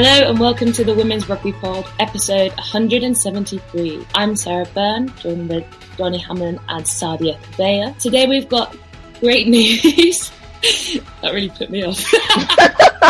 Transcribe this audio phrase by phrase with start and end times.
[0.00, 4.06] Hello and welcome to the Women's Rugby Pod, episode 173.
[4.14, 7.98] I'm Sarah Bern, joined with Johnnie Hammond and Sadia Kabeya.
[7.98, 8.76] Today we've got
[9.18, 10.30] great news.
[11.20, 11.98] that really put me off.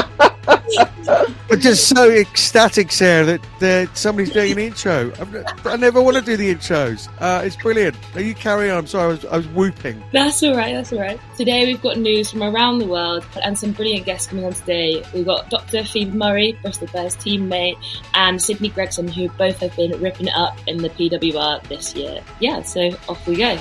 [1.09, 5.11] I'm just so ecstatic, Sarah, that uh, somebody's doing an intro.
[5.19, 7.09] I'm, i never want to do the intros.
[7.19, 7.97] Uh, it's brilliant.
[8.15, 8.79] Now you carry on.
[8.79, 10.03] I'm sorry, I was, I was whooping.
[10.13, 10.75] That's all right.
[10.75, 11.19] That's all right.
[11.37, 15.03] Today we've got news from around the world and some brilliant guests coming on today.
[15.15, 15.83] We've got Dr.
[15.83, 17.79] Phoebe Murray, Bristol Bears teammate,
[18.13, 22.23] and Sydney Gregson, who both have been ripping it up in the PWR this year.
[22.41, 23.59] Yeah, so off we go.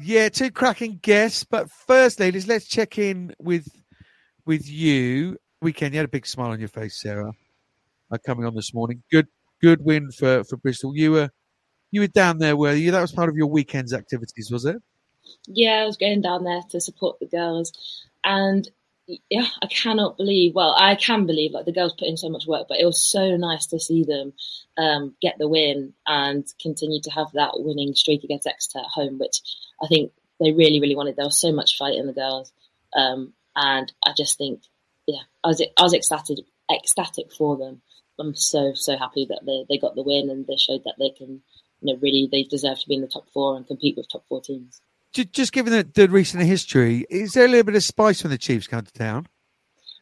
[0.00, 1.44] Yeah, two cracking guests.
[1.44, 3.68] But first, ladies, let's check in with
[4.48, 5.36] with you.
[5.60, 7.32] Weekend, you had a big smile on your face, Sarah.
[8.10, 9.28] Uh, coming on this morning, good
[9.60, 10.96] good win for for Bristol.
[10.96, 11.30] You were
[11.90, 12.90] you were down there, were you?
[12.90, 14.76] That was part of your weekend's activities, was it?
[15.46, 17.72] Yeah, I was going down there to support the girls,
[18.24, 18.66] and
[19.28, 20.54] yeah, I cannot believe.
[20.54, 23.02] Well, I can believe like the girls put in so much work, but it was
[23.02, 24.32] so nice to see them
[24.78, 29.18] um, get the win and continue to have that winning streak against Exeter at home,
[29.18, 29.42] which
[29.82, 31.16] I think they really, really wanted.
[31.16, 32.52] There was so much fight in the girls,
[32.94, 34.62] um, and I just think,
[35.06, 36.38] yeah, I was I was ecstatic
[36.72, 37.82] ecstatic for them.
[38.18, 41.10] I'm so so happy that they, they got the win and they showed that they
[41.10, 41.42] can,
[41.80, 44.24] you know, really they deserve to be in the top four and compete with top
[44.28, 44.80] four teams.
[45.12, 48.38] Just given the, the recent history, is there a little bit of spice when the
[48.38, 49.26] Chiefs come to town?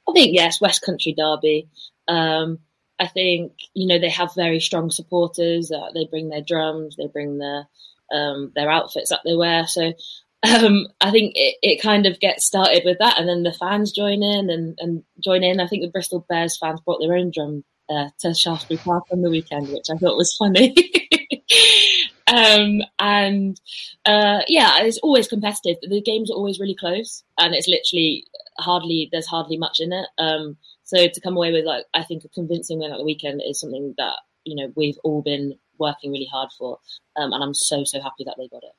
[0.08, 1.68] I think yes, West Country Derby.
[2.08, 2.58] Um,
[2.98, 5.72] I think you know they have very strong supporters.
[5.72, 7.68] Uh, they bring their drums, they bring their
[8.12, 9.66] um, their outfits that they wear.
[9.66, 9.94] So
[10.42, 13.92] um, I think it, it kind of gets started with that, and then the fans
[13.92, 15.61] join in and, and join in.
[15.61, 19.23] I think the Bristol Bears fans brought their own drum uh, to Shaftesbury Park on
[19.23, 20.75] the weekend, which I thought was funny.
[22.27, 23.61] um, and
[24.05, 25.77] uh, yeah, it's always competitive.
[25.83, 28.25] The games are always really close, and it's literally
[28.58, 30.07] hardly there's hardly much in it.
[30.19, 33.42] Um, so to come away with like I think a convincing win at the weekend
[33.45, 36.79] is something that you know we've all been working really hard for,
[37.17, 38.73] um, and I'm so so happy that they got it.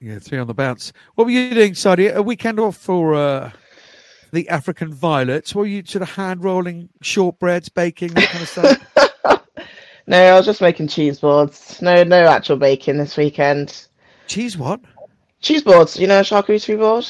[0.00, 0.92] Yeah, three on the bounce.
[1.16, 2.14] What were you doing, Sadia?
[2.14, 3.50] A weekend off for uh,
[4.32, 5.54] the African Violets?
[5.54, 9.66] Were you sort of hand rolling shortbreads, baking, that kind of stuff?
[10.06, 11.80] no, I was just making cheese boards.
[11.82, 13.86] No, no actual baking this weekend.
[14.26, 14.80] Cheese what?
[15.40, 15.98] Cheese boards.
[15.98, 17.08] You know, charcuterie board.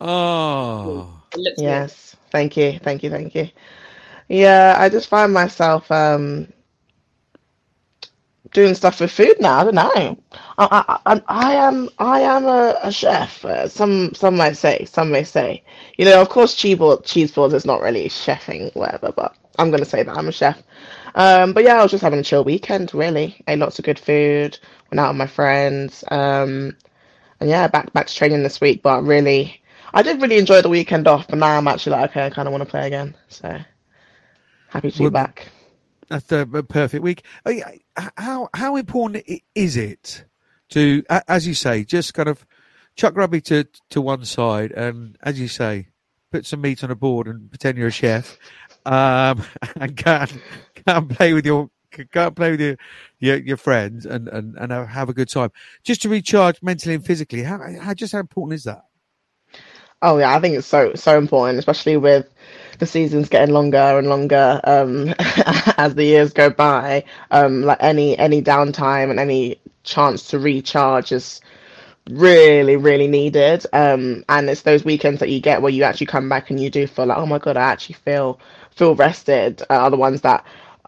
[0.00, 1.22] Oh,
[1.56, 2.10] yes.
[2.12, 2.30] Good.
[2.30, 3.48] Thank you, thank you, thank you.
[4.28, 6.52] Yeah, I just find myself um,
[8.52, 9.58] doing stuff with food now.
[9.60, 10.18] I don't know.
[10.58, 13.44] I, I, I am I am a, a chef.
[13.44, 15.62] Uh, some some might say, some may say.
[15.96, 19.12] You know, of course, cheese board cheese boards is not really chefing, whatever.
[19.12, 20.62] But I'm gonna say that I'm a chef.
[21.14, 22.94] Um, but yeah, I was just having a chill weekend.
[22.94, 24.58] Really, ate lots of good food.
[24.90, 26.04] Went out with my friends.
[26.10, 26.76] Um,
[27.40, 28.82] and yeah, back back to training this week.
[28.82, 29.62] But really,
[29.94, 31.28] I did really enjoy the weekend off.
[31.28, 33.16] But now I'm actually like, okay, I kind of want to play again.
[33.28, 33.58] So
[34.68, 35.48] happy to well, be back.
[36.08, 37.24] That's a perfect week.
[37.44, 37.60] Oh,
[38.16, 39.24] how how important
[39.54, 40.24] is it
[40.70, 42.46] to, as you say, just kind of
[42.96, 45.88] chuck rugby to to one side and, as you say,
[46.30, 48.38] put some meat on a board and pretend you're a chef,
[48.84, 49.44] um,
[49.76, 50.24] and go
[50.86, 51.70] and, play with your
[52.14, 52.76] and play with your
[53.18, 55.50] your, your friends and, and and have a good time,
[55.82, 57.42] just to recharge mentally and physically.
[57.42, 58.85] How, how just how important is that?
[60.02, 62.28] Oh yeah, I think it's so so important, especially with
[62.78, 65.14] the seasons getting longer and longer um,
[65.78, 67.04] as the years go by.
[67.30, 71.40] Um, like any any downtime and any chance to recharge is
[72.10, 73.66] really really needed.
[73.72, 76.70] Um, and it's those weekends that you get where you actually come back and you
[76.70, 78.40] do feel like, oh my god, I actually feel
[78.72, 79.62] feel rested.
[79.70, 80.44] Uh, are the ones that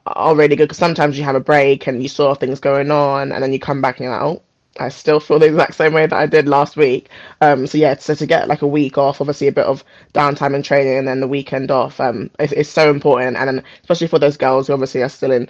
[0.06, 3.32] are really good because sometimes you have a break and you saw things going on
[3.32, 4.42] and then you come back and you're like, oh
[4.78, 7.08] I still feel the exact same way that I did last week.
[7.40, 9.84] Um, so yeah, so to get like a week off, obviously a bit of
[10.14, 13.36] downtime and training, and then the weekend off, um, it's, it's so important.
[13.36, 15.48] And then especially for those girls who obviously are still in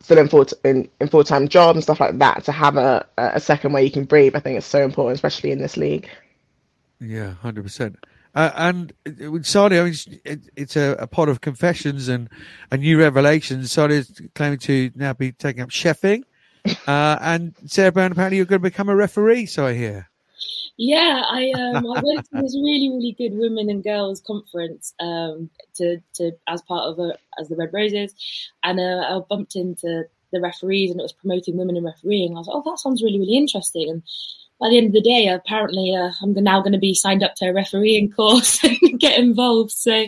[0.00, 3.06] still in full in, in full time jobs and stuff like that, to have a
[3.18, 6.08] a second where you can breathe, I think it's so important, especially in this league.
[7.00, 7.96] Yeah, hundred uh, percent.
[8.34, 12.28] and with Saudi, I mean, it's, it's a, a, pot of confessions and,
[12.70, 13.72] and new revelations.
[13.72, 16.22] Saudi is claiming to now be taking up chefing.
[16.86, 20.08] Uh, and Sarah Bern, apparently you're going to become a referee, so I hear.
[20.78, 25.48] Yeah, I um, I went to this really really good women and girls conference um,
[25.76, 28.14] to to as part of a, as the Red Roses,
[28.62, 32.34] and uh, I bumped into the referees and it was promoting women in refereeing.
[32.34, 33.88] I was like, oh, that sounds really really interesting.
[33.88, 34.02] And
[34.60, 37.34] by the end of the day, apparently uh, I'm now going to be signed up
[37.36, 39.70] to a refereeing course and get involved.
[39.70, 40.06] So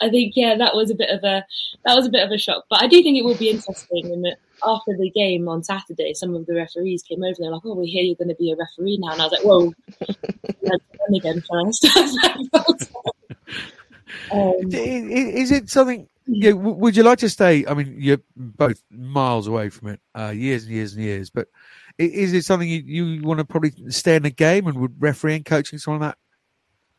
[0.00, 1.44] I think yeah, that was a bit of a
[1.84, 4.06] that was a bit of a shock, but I do think it will be interesting
[4.06, 7.28] and after the game on Saturday, some of the referees came over.
[7.28, 9.26] And they're like, "Oh, we hear you're going to be a referee now," and I
[9.26, 9.72] was like, "Whoa,
[11.14, 11.86] again first.
[14.32, 16.08] Um, is it something?
[16.26, 17.66] Yeah, would you like to stay?
[17.66, 21.30] I mean, you're both miles away from it, uh, years and years and years.
[21.30, 21.48] But
[21.98, 25.36] is it something you, you want to probably stay in the game and would referee
[25.36, 26.18] and coaching something that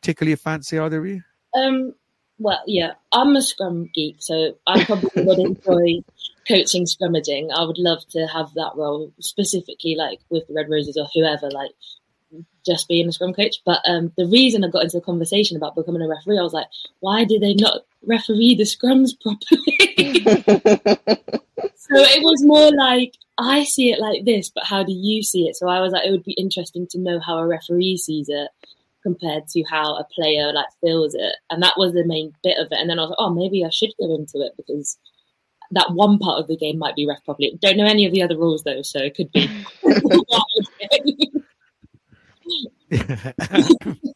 [0.02, 1.22] tickle your fancy, either of you?
[1.54, 1.94] Um,
[2.38, 6.02] well, yeah, I'm a scrum geek, so I probably would enjoy
[6.48, 7.50] coaching scrummaging.
[7.54, 11.50] I would love to have that role, specifically like with the Red Roses or whoever,
[11.50, 11.70] like
[12.64, 13.62] just being a scrum coach.
[13.64, 16.52] But um, the reason I got into the conversation about becoming a referee, I was
[16.52, 16.68] like,
[17.00, 19.78] why do they not referee the scrums properly?
[21.76, 25.48] so it was more like, I see it like this, but how do you see
[25.48, 25.56] it?
[25.56, 28.48] So I was like, it would be interesting to know how a referee sees it
[29.02, 31.34] compared to how a player like feels it.
[31.50, 32.78] And that was the main bit of it.
[32.78, 34.96] And then I was like, oh, maybe I should go into it because
[35.72, 37.58] that one part of the game might be ref properly.
[37.60, 39.48] Don't know any of the other rules though, so it could be.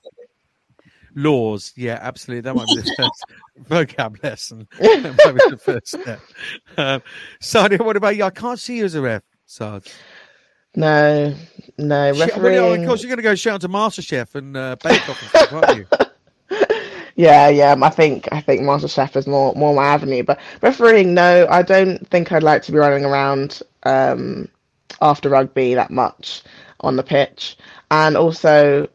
[1.14, 2.42] Laws, yeah, absolutely.
[2.42, 3.24] That might be the first
[3.70, 4.68] vocab lesson.
[4.78, 6.20] That might be the first step.
[6.76, 7.02] Um,
[7.40, 8.24] Sadia, what about you?
[8.24, 9.90] I can't see you as a ref, Sarge.
[10.76, 11.34] No,
[11.78, 12.12] no.
[12.12, 12.82] Refereeing...
[12.82, 15.52] Of course, you're going to go shout to MasterChef and uh, Bake Off and stuff,
[15.52, 15.86] aren't you?
[17.16, 17.74] yeah, yeah.
[17.80, 20.22] I think I think MasterChef is more more my avenue.
[20.22, 24.48] But refereeing, no, I don't think I'd like to be running around um,
[25.00, 26.42] after rugby that much
[26.80, 27.56] on the pitch.
[27.90, 28.88] And also,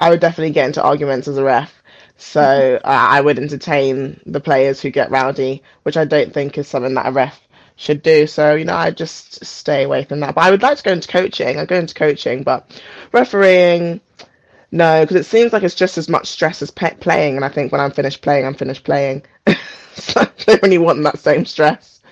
[0.00, 1.76] I would definitely get into arguments as a ref.
[2.16, 6.68] So uh, I would entertain the players who get rowdy, which I don't think is
[6.68, 7.40] something that a ref
[7.80, 8.26] should do.
[8.26, 10.34] So, you know, I just stay away from that.
[10.34, 11.58] But I would like to go into coaching.
[11.58, 12.78] I go into coaching, but
[13.12, 14.02] refereeing,
[14.70, 17.36] no, because it seems like it's just as much stress as pe- playing.
[17.36, 19.24] And I think when I'm finished playing, I'm finished playing.
[19.94, 22.02] so I don't really want that same stress.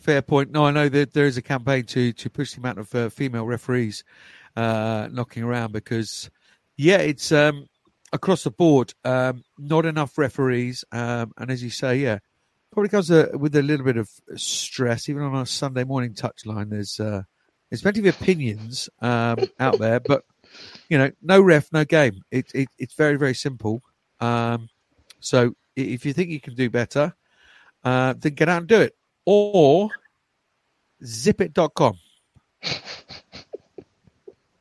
[0.00, 0.50] Fair point.
[0.50, 3.08] No, I know that there is a campaign to to push the amount of uh,
[3.10, 4.02] female referees
[4.56, 6.28] uh, knocking around because,
[6.76, 7.68] yeah, it's um,
[8.12, 8.92] across the board.
[9.04, 12.18] Um, not enough referees, um, and as you say, yeah,
[12.74, 15.08] probably comes uh, with a little bit of stress.
[15.08, 17.22] Even on a Sunday morning touchline, there's uh,
[17.70, 20.24] there's plenty of opinions um, out there, but
[20.88, 22.22] you know, no ref, no game.
[22.30, 23.82] It, it it's very very simple.
[24.20, 24.68] Um,
[25.20, 27.14] so if you think you can do better,
[27.84, 28.94] uh, then get out and do it,
[29.24, 29.88] or
[31.02, 31.98] zipit.com.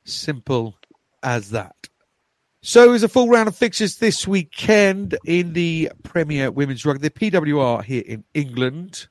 [0.06, 0.78] Simple
[1.24, 1.76] as that.
[2.66, 7.32] So there's a full round of fixtures this weekend in the Premier Women's Rugby, the
[7.32, 9.10] PWR here in England.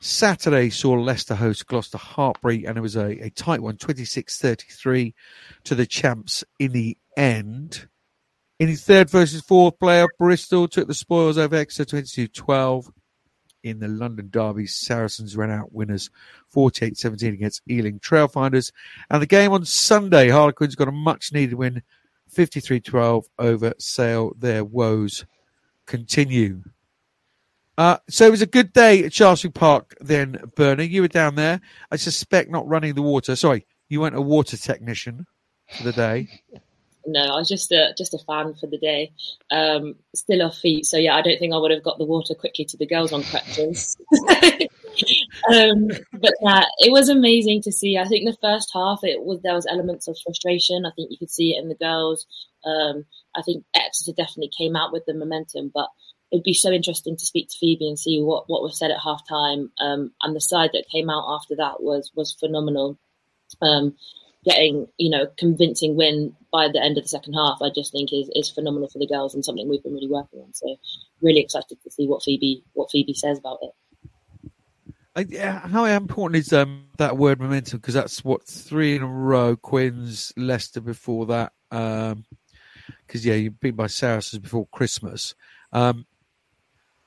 [0.00, 5.14] Saturday saw Leicester host Gloucester Hartpury, and it was a, a tight one, 26-33
[5.62, 7.86] to the champs in the end.
[8.58, 12.90] In the third versus fourth playoff, Bristol took the spoils over Exeter 22-12.
[13.62, 16.10] In the London Derby, Saracens ran out winners
[16.56, 18.72] 48-17 against Ealing Trailfinders.
[19.08, 21.82] And the game on Sunday, Harlequins got a much-needed win
[22.30, 24.32] 53 12 over Sale.
[24.38, 25.24] Their woes
[25.86, 26.62] continue.
[27.78, 30.84] Uh, so it was a good day at Shaftesbury Park then, Bernie.
[30.84, 31.60] You were down there.
[31.90, 33.34] I suspect not running the water.
[33.36, 35.26] Sorry, you weren't a water technician
[35.76, 36.28] for the day.
[37.06, 39.12] No, I was just a just a fan for the day.
[39.50, 42.34] Um, still off feet, so yeah, I don't think I would have got the water
[42.34, 43.96] quickly to the girls on crutches.
[45.52, 47.98] um, but uh, it was amazing to see.
[47.98, 50.84] I think the first half, it was there was elements of frustration.
[50.86, 52.26] I think you could see it in the girls.
[52.64, 55.88] Um, I think Exeter definitely came out with the momentum, but
[56.30, 59.00] it'd be so interesting to speak to Phoebe and see what, what was said at
[59.02, 59.70] half time.
[59.80, 62.98] Um, and the side that came out after that was was phenomenal.
[63.60, 63.96] Um,
[64.44, 68.10] getting you know convincing win by the end of the second half, I just think
[68.12, 70.54] is is phenomenal for the girls and something we've been really working on.
[70.54, 70.76] So
[71.20, 73.72] really excited to see what Phoebe what Phoebe says about it.
[75.16, 77.78] Uh, how important is um, that word momentum?
[77.78, 79.56] Because that's what three in a row.
[79.56, 81.52] Quins, Leicester before that.
[81.70, 82.24] Because um,
[83.12, 85.34] yeah, you beat by Saracens before Christmas.
[85.72, 86.06] Um,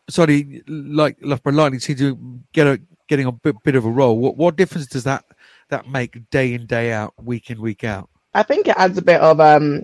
[0.10, 4.18] sorry, like Loughborough Lightning seem to get a getting a bit, bit of a roll.
[4.18, 5.24] What what difference does that
[5.70, 8.10] that make day in day out, week in week out?
[8.34, 9.84] I think it adds a bit of um,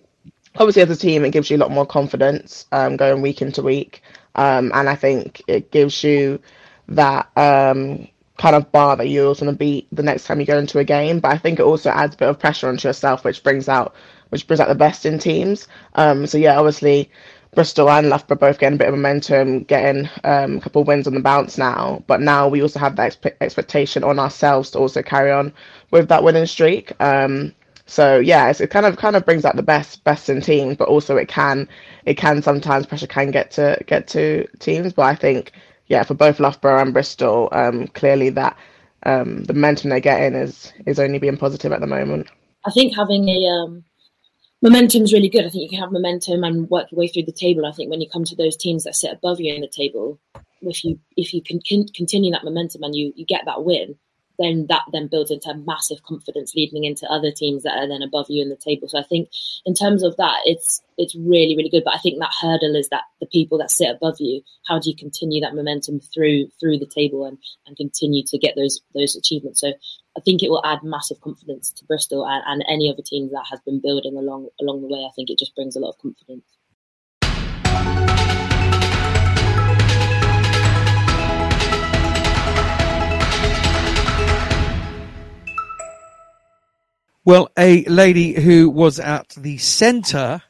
[0.56, 3.62] obviously as a team, it gives you a lot more confidence um, going week into
[3.62, 4.02] week,
[4.36, 6.42] um, and I think it gives you
[6.90, 10.58] that um, kind of bar that you're going to beat the next time you go
[10.58, 11.20] into a game.
[11.20, 13.96] But I think it also adds a bit of pressure onto yourself, which brings out
[14.30, 15.68] which brings out the best in teams.
[15.96, 17.10] Um, so yeah, obviously
[17.56, 21.08] Bristol and Loughborough both getting a bit of momentum, getting um, a couple of wins
[21.08, 22.04] on the bounce now.
[22.08, 25.52] But now we also have that expe- expectation on ourselves to also carry on
[25.92, 26.94] with that winning streak.
[27.02, 27.54] Um,
[27.88, 30.88] so yeah, it kind of kind of brings out the best best in teams, but
[30.88, 31.68] also it can
[32.06, 34.94] it can sometimes pressure can get to get to teams.
[34.94, 35.52] But I think
[35.90, 38.56] yeah, for both Loughborough and Bristol, um, clearly that
[39.04, 42.28] um, the momentum they're getting is is only being positive at the moment.
[42.66, 43.84] I think having a um,
[44.62, 45.46] momentum is really good.
[45.46, 47.66] I think you can have momentum and work your way through the table.
[47.66, 50.20] I think when you come to those teams that sit above you in the table,
[50.62, 51.60] if you if you can
[51.96, 53.96] continue that momentum and you you get that win,
[54.40, 58.28] then that then builds into massive confidence leading into other teams that are then above
[58.30, 58.88] you in the table.
[58.88, 59.30] So I think
[59.66, 61.84] in terms of that, it's it's really really good.
[61.84, 64.90] But I think that hurdle is that the people that sit above you, how do
[64.90, 69.16] you continue that momentum through through the table and and continue to get those those
[69.16, 69.62] achievements?
[69.62, 69.74] So
[70.18, 73.46] I think it will add massive confidence to Bristol and, and any other teams that
[73.52, 75.00] has been building along along the way.
[75.00, 76.46] I think it just brings a lot of confidence.
[87.26, 90.42] Well, a lady who was at the centre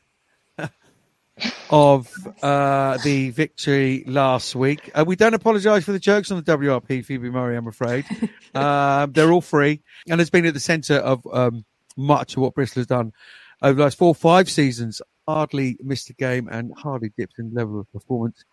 [1.70, 2.12] of
[2.42, 4.92] uh, the victory last week.
[4.94, 8.06] Uh, we don't apologise for the jokes on the WRP, Phoebe Murray, I'm afraid.
[8.54, 11.66] Um, they're all free and has been at the centre of um,
[11.98, 13.14] much of what Bristol has done
[13.62, 15.02] over the last four or five seasons.
[15.28, 18.44] Hardly missed a game and hardly dipped in level of performance.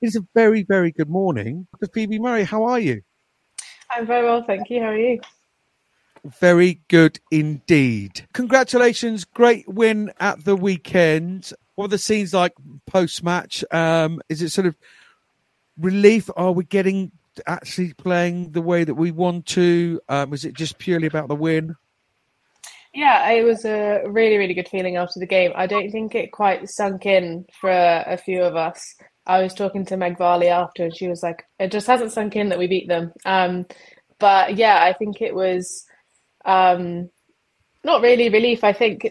[0.00, 1.66] It is a very, very good morning.
[1.92, 3.02] Phoebe Murray, how are you?
[3.90, 4.80] I'm very well, thank you.
[4.80, 5.20] How are you?
[6.24, 8.26] Very good indeed.
[8.32, 9.24] Congratulations.
[9.24, 11.52] Great win at the weekend.
[11.74, 12.52] What are the scenes like
[12.86, 13.64] post match?
[13.72, 14.76] Um, is it sort of
[15.78, 16.30] relief?
[16.36, 17.10] Are we getting
[17.46, 20.00] actually playing the way that we want to?
[20.08, 21.76] Um, is it just purely about the win?
[22.94, 25.52] Yeah, it was a really, really good feeling after the game.
[25.54, 28.94] I don't think it quite sunk in for a, a few of us.
[29.26, 32.36] I was talking to Meg Varley after, and she was like, "It just hasn't sunk
[32.36, 33.66] in that we beat them." Um,
[34.18, 35.86] but yeah, I think it was
[36.44, 37.10] um,
[37.84, 38.64] not really relief.
[38.64, 39.06] I think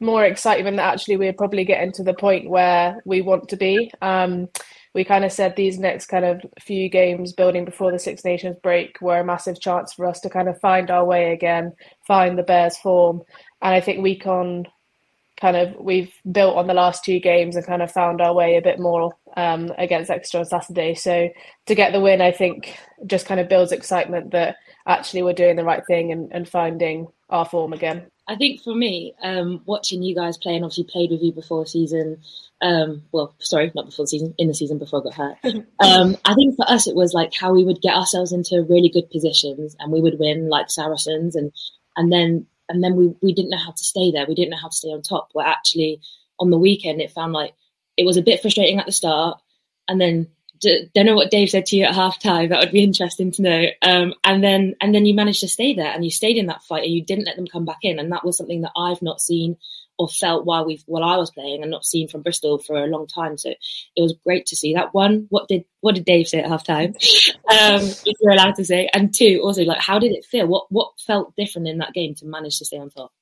[0.00, 3.92] more excitement that actually we're probably getting to the point where we want to be.
[4.00, 4.48] Um,
[4.94, 8.56] we kind of said these next kind of few games building before the Six Nations
[8.62, 11.72] break were a massive chance for us to kind of find our way again,
[12.06, 13.22] find the Bears form.
[13.60, 14.66] And I think week on
[15.40, 18.56] kind of we've built on the last two games and kind of found our way
[18.56, 20.94] a bit more um, against Exeter on Saturday.
[20.94, 21.28] So
[21.66, 24.56] to get the win, I think just kind of builds excitement that
[24.88, 28.06] actually we're doing the right thing and, and finding our form again.
[28.26, 31.66] I think for me, um, watching you guys play and obviously played with you before
[31.66, 32.22] season,
[32.60, 35.38] um, well, sorry, not before the season, in the season before I got hurt.
[35.80, 38.88] um, I think for us, it was like how we would get ourselves into really
[38.88, 41.52] good positions and we would win like Saracens and,
[41.96, 44.26] and then, and then we, we didn't know how to stay there.
[44.26, 45.30] We didn't know how to stay on top.
[45.32, 46.00] Where actually
[46.38, 47.54] on the weekend, it found like
[47.96, 49.40] it was a bit frustrating at the start
[49.88, 50.28] and then
[50.60, 52.48] don't know what Dave said to you at half time.
[52.48, 53.66] That would be interesting to know.
[53.82, 56.62] Um, and then and then you managed to stay there and you stayed in that
[56.62, 57.98] fight and you didn't let them come back in.
[57.98, 59.56] And that was something that I've not seen
[59.98, 62.86] or felt while we while I was playing and not seen from Bristol for a
[62.86, 63.36] long time.
[63.36, 64.94] So it was great to see that.
[64.94, 66.94] One, what did what did Dave say at half time?
[67.50, 68.88] um, if you're allowed to say.
[68.94, 70.46] And two, also like how did it feel?
[70.46, 73.12] What what felt different in that game to manage to stay on top?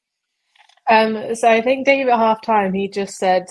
[0.88, 3.48] Um, so I think Dave at half time he just said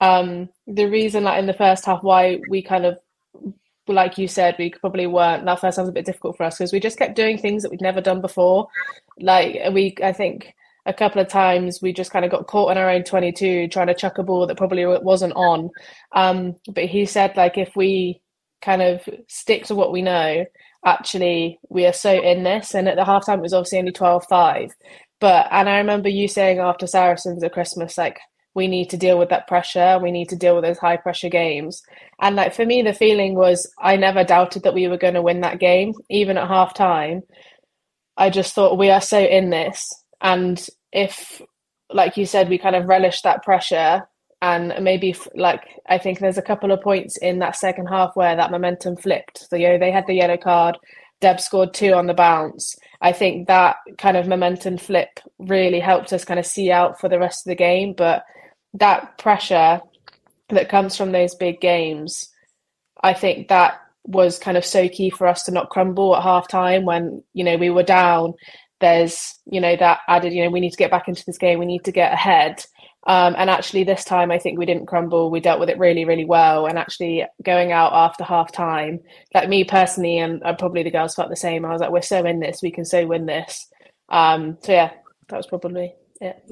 [0.00, 2.98] um, the reason that in the first half why we kind of
[3.94, 5.44] like you said, we probably weren't.
[5.44, 7.62] That first time was a bit difficult for us because we just kept doing things
[7.62, 8.68] that we'd never done before.
[9.18, 10.54] Like we, I think
[10.86, 13.88] a couple of times we just kind of got caught in our own 22 trying
[13.88, 15.70] to chuck a ball that probably wasn't on.
[16.12, 18.20] Um, but he said like if we
[18.62, 20.44] kind of stick to what we know,
[20.84, 22.74] actually we are so in this.
[22.74, 24.70] And at the halftime it was obviously only 12-5.
[25.20, 28.18] But and I remember you saying after Saracens at Christmas, like
[28.58, 29.98] we need to deal with that pressure.
[30.02, 31.82] We need to deal with those high pressure games.
[32.20, 35.22] And like for me, the feeling was I never doubted that we were going to
[35.22, 37.22] win that game, even at half time.
[38.16, 39.88] I just thought we are so in this.
[40.20, 41.40] And if,
[41.88, 44.08] like you said, we kind of relish that pressure
[44.42, 48.36] and maybe like I think there's a couple of points in that second half where
[48.36, 49.48] that momentum flipped.
[49.48, 50.76] So you know they had the yellow card,
[51.20, 52.76] Deb scored two on the bounce.
[53.00, 57.08] I think that kind of momentum flip really helped us kind of see out for
[57.08, 57.94] the rest of the game.
[57.96, 58.24] But
[58.74, 59.80] that pressure
[60.50, 62.28] that comes from those big games,
[63.02, 66.48] I think that was kind of so key for us to not crumble at half
[66.48, 68.34] time when, you know, we were down.
[68.80, 71.58] There's, you know, that added, you know, we need to get back into this game,
[71.58, 72.64] we need to get ahead.
[73.06, 75.30] Um, and actually, this time, I think we didn't crumble.
[75.30, 76.66] We dealt with it really, really well.
[76.66, 79.00] And actually, going out after half time,
[79.34, 81.64] like me personally, and probably the girls felt the same.
[81.64, 83.66] I was like, we're so in this, we can so win this.
[84.10, 84.90] Um, so, yeah,
[85.28, 86.42] that was probably it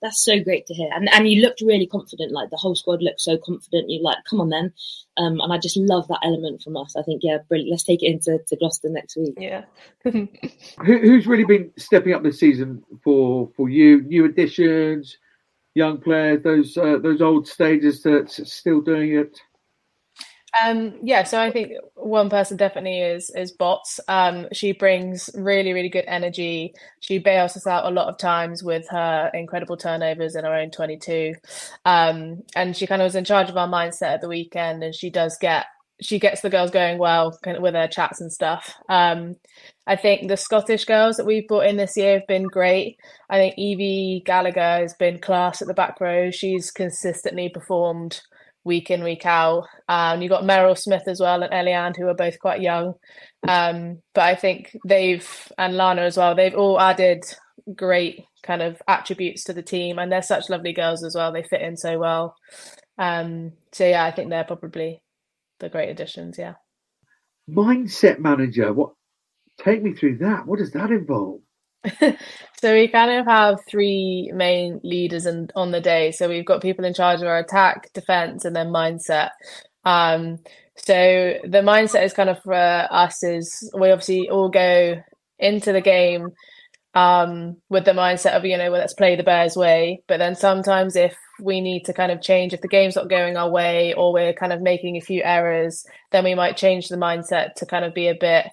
[0.00, 0.90] that's so great to hear.
[0.94, 2.32] And and you looked really confident.
[2.32, 3.90] Like the whole squad looked so confident.
[3.90, 4.72] You like, come on then.
[5.16, 6.94] Um, and I just love that element from us.
[6.96, 7.70] I think yeah, brilliant.
[7.70, 9.34] Let's take it into to Gloucester next week.
[9.38, 9.64] Yeah.
[10.04, 10.28] Who,
[10.78, 14.02] who's really been stepping up this season for for you?
[14.02, 15.16] New additions,
[15.74, 19.40] young players, those uh, those old stages that's still doing it.
[20.64, 24.00] Um, yeah, so I think one person definitely is is Bots.
[24.08, 26.74] Um, she brings really really good energy.
[27.00, 30.70] She bails us out a lot of times with her incredible turnovers in her own
[30.70, 31.34] twenty two,
[31.84, 34.82] um, and she kind of was in charge of our mindset at the weekend.
[34.82, 35.66] And she does get
[36.00, 38.74] she gets the girls going well with her chats and stuff.
[38.88, 39.36] Um,
[39.86, 42.98] I think the Scottish girls that we've brought in this year have been great.
[43.28, 46.30] I think Evie Gallagher has been class at the back row.
[46.30, 48.22] She's consistently performed
[48.68, 49.66] week in week out.
[49.88, 52.94] Um, you've got Meryl Smith as well and Eliane who are both quite young.
[53.48, 56.36] Um, but I think they've and Lana as well.
[56.36, 57.24] They've all added
[57.74, 61.32] great kind of attributes to the team, and they're such lovely girls as well.
[61.32, 62.36] They fit in so well.
[62.98, 65.02] Um, so yeah, I think they're probably
[65.58, 66.36] the great additions.
[66.38, 66.54] Yeah.
[67.50, 68.72] Mindset manager.
[68.72, 68.92] What?
[69.64, 70.46] Take me through that.
[70.46, 71.40] What does that involve?
[72.60, 76.10] so we kind of have three main leaders in, on the day.
[76.10, 79.30] So we've got people in charge of our attack, defense, and then mindset.
[79.84, 80.38] Um,
[80.76, 85.02] so the mindset is kind of for us is we obviously all go
[85.38, 86.30] into the game
[86.94, 90.02] um, with the mindset of you know well, let's play the Bears way.
[90.08, 93.36] But then sometimes if we need to kind of change if the game's not going
[93.36, 96.96] our way or we're kind of making a few errors, then we might change the
[96.96, 98.46] mindset to kind of be a bit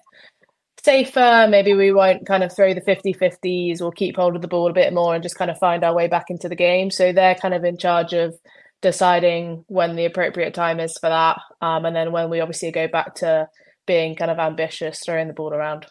[0.86, 1.48] safer.
[1.50, 4.70] Maybe we won't kind of throw the 50 50s or keep hold of the ball
[4.70, 6.92] a bit more and just kind of find our way back into the game.
[6.92, 8.38] So they're kind of in charge of
[8.82, 11.40] deciding when the appropriate time is for that.
[11.60, 13.48] Um, and then when we obviously go back to
[13.84, 15.86] being kind of ambitious, throwing the ball around.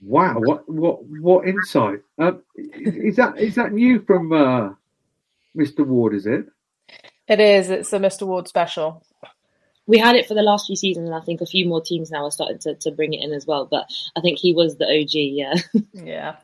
[0.00, 2.02] Wow, what what what insight!
[2.16, 4.68] Uh, is that is that new from uh,
[5.56, 5.84] Mr.
[5.84, 6.14] Ward?
[6.14, 6.46] Is it?
[7.26, 7.68] It is.
[7.68, 8.24] It's a Mr.
[8.24, 9.02] Ward special
[9.88, 12.10] we had it for the last few seasons, and I think a few more teams
[12.10, 13.64] now are starting to, to bring it in as well.
[13.64, 15.54] But I think he was the OG, yeah.
[15.94, 16.36] Yeah.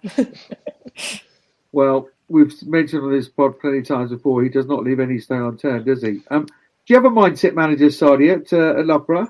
[1.71, 4.43] well, we've mentioned on this pod plenty of times before.
[4.43, 6.23] He does not leave any stone unturned, does he?
[6.31, 6.55] Um, do
[6.87, 9.29] you have a mindset manager, Sadia, at, uh, at Loughborough?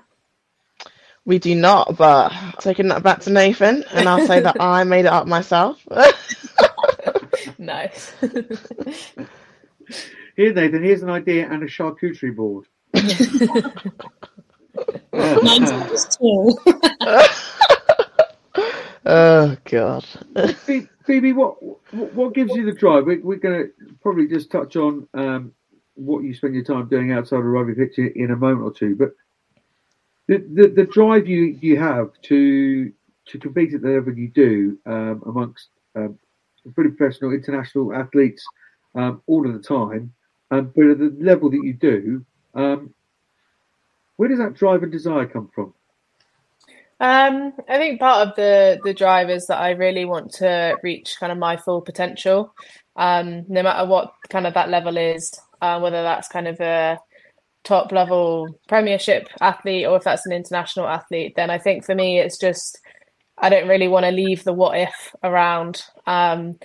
[1.26, 5.06] We do not, but taking that back to Nathan, and I'll say that I made
[5.06, 5.84] it up myself.
[7.58, 8.12] nice.
[10.36, 12.66] Here, Nathan, here's an idea and a charcuterie board.
[15.42, 16.56] Mine's just too.
[19.06, 20.04] oh God.
[21.04, 21.56] Phoebe, what
[22.14, 23.06] what gives you the drive?
[23.06, 23.70] We're, we're going to
[24.02, 25.52] probably just touch on um,
[25.94, 28.96] what you spend your time doing outside of rugby pitch in a moment or two,
[28.96, 29.10] but
[30.26, 32.92] the, the, the drive you, you have to
[33.26, 36.18] to compete at the level you do um, amongst um,
[36.74, 38.44] pretty professional international athletes
[38.94, 40.12] um, all of the time,
[40.50, 42.94] um, but at the level that you do, um,
[44.16, 45.74] where does that drive and desire come from?
[47.00, 51.16] Um, I think part of the the drive is that I really want to reach
[51.18, 52.54] kind of my full potential,
[52.96, 56.98] um, no matter what kind of that level is, uh, whether that's kind of a
[57.64, 61.34] top level Premiership athlete or if that's an international athlete.
[61.34, 62.78] Then I think for me, it's just
[63.38, 65.82] I don't really want to leave the what if around.
[66.06, 66.58] Um,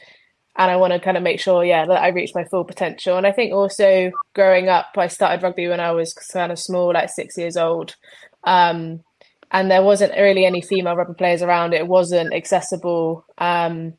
[0.58, 3.18] and I want to kind of make sure, yeah, that I reach my full potential.
[3.18, 6.94] And I think also growing up, I started rugby when I was kind of small,
[6.94, 7.96] like six years old,
[8.44, 9.04] um,
[9.52, 11.74] and there wasn't really any female rugby players around.
[11.74, 13.94] It wasn't accessible, um,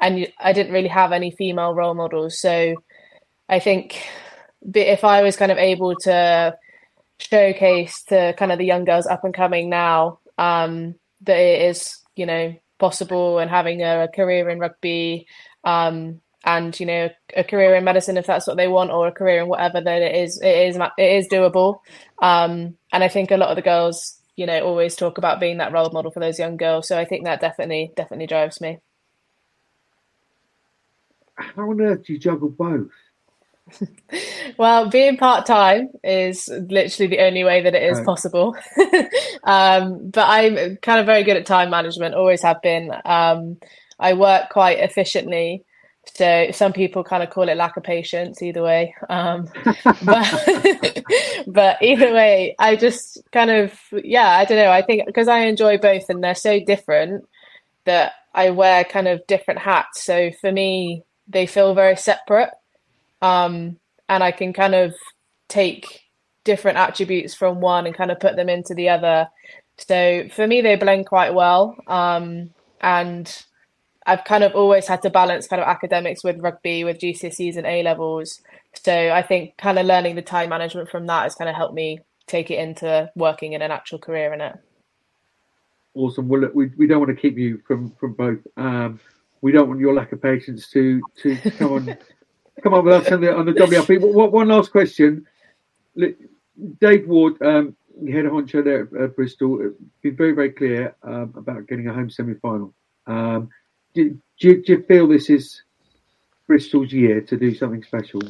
[0.00, 2.40] and I didn't really have any female role models.
[2.40, 2.74] So
[3.48, 4.02] I think
[4.74, 6.56] if I was kind of able to
[7.18, 11.98] showcase to kind of the young girls up and coming now um, that it is,
[12.16, 15.26] you know, possible and having a, a career in rugby
[15.64, 19.12] um, and you know a career in medicine if that's what they want or a
[19.12, 21.80] career in whatever that it is it is it is doable.
[22.20, 25.58] Um, and i think a lot of the girls you know always talk about being
[25.58, 26.88] that role model for those young girls.
[26.88, 28.78] So i think that definitely definitely drives me.
[31.36, 32.90] How on earth do you juggle both?
[34.56, 38.06] Well being part-time is literally the only way that it is right.
[38.06, 38.56] possible.
[39.46, 42.90] Um, but i'm kind of very good at time management always have been.
[43.04, 43.58] Um,
[43.98, 45.64] I work quite efficiently.
[46.14, 48.94] So some people kind of call it lack of patience either way.
[49.08, 49.48] Um,
[50.04, 51.04] but,
[51.46, 54.70] but either way, I just kind of, yeah, I don't know.
[54.70, 57.26] I think because I enjoy both and they're so different
[57.84, 60.02] that I wear kind of different hats.
[60.02, 62.50] So for me, they feel very separate.
[63.22, 63.78] Um,
[64.08, 64.94] and I can kind of
[65.48, 66.02] take
[66.44, 69.28] different attributes from one and kind of put them into the other.
[69.78, 71.76] So for me, they blend quite well.
[71.86, 73.44] Um, and
[74.06, 77.66] I've kind of always had to balance kind of academics with rugby, with GCSEs and
[77.66, 78.42] A levels.
[78.74, 81.74] So I think kind of learning the time management from that has kind of helped
[81.74, 84.56] me take it into working in an actual career in it.
[85.94, 86.28] Awesome.
[86.28, 88.40] Well, look, we, we don't want to keep you from from both.
[88.56, 89.00] Um,
[89.40, 91.96] we don't want your lack of patience to to come on
[92.62, 94.00] come on with us on the on the WRP.
[94.00, 95.24] What, one last question.
[96.80, 97.76] Dave Ward, um,
[98.08, 102.10] head honcho there at uh, Bristol, been very, very clear um, about getting a home
[102.10, 102.74] semi final.
[103.06, 103.50] Um,
[103.94, 105.62] do, do, do, you feel this is
[106.46, 108.20] Bristol's year to do something special?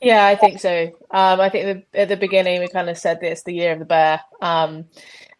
[0.00, 0.84] Yeah, I think so.
[1.10, 3.72] Um, I think the, at the beginning we kind of said that it's the year
[3.72, 4.20] of the bear.
[4.40, 4.86] Um,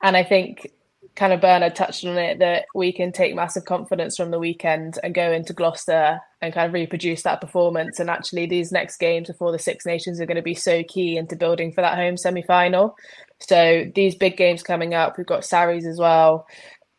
[0.02, 0.72] and I think
[1.18, 4.98] kind of Bernard touched on it that we can take massive confidence from the weekend
[5.02, 7.98] and go into Gloucester and kind of reproduce that performance.
[7.98, 11.16] And actually, these next games before the Six Nations are going to be so key
[11.16, 12.96] into building for that home semi final.
[13.40, 16.46] So these big games coming up, we've got Sarries as well,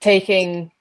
[0.02, 0.72] taking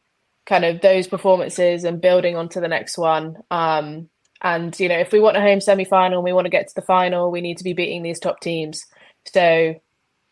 [0.48, 3.36] kind of those performances and building onto the next one.
[3.50, 4.08] Um,
[4.40, 6.68] and you know, if we want a home semi final and we want to get
[6.68, 8.84] to the final, we need to be beating these top teams.
[9.26, 9.74] So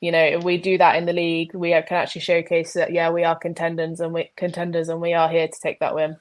[0.00, 3.11] you know, if we do that in the league, we can actually showcase that yeah,
[3.11, 6.16] we are contenders and we contenders and we are here to take that win.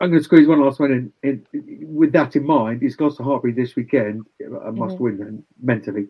[0.00, 1.12] I'm going to squeeze one last one in.
[1.22, 1.46] in
[1.94, 4.26] with that in mind, it's Gloucester Hartpury this weekend.
[4.40, 5.04] A must mm-hmm.
[5.04, 6.08] win mentally.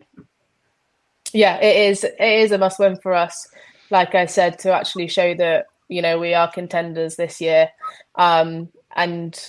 [1.31, 2.03] Yeah, it is.
[2.03, 3.47] It is a must win for us.
[3.89, 7.69] Like I said, to actually show that you know we are contenders this year,
[8.15, 9.39] um, and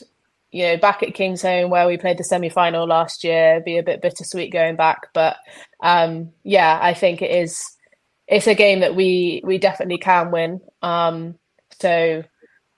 [0.54, 3.82] you know, back at Kingsholm where we played the semi final last year, be a
[3.82, 5.08] bit bittersweet going back.
[5.12, 5.36] But
[5.82, 7.60] um, yeah, I think it is.
[8.28, 10.60] It's a game that we we definitely can win.
[10.80, 11.34] Um,
[11.80, 12.22] so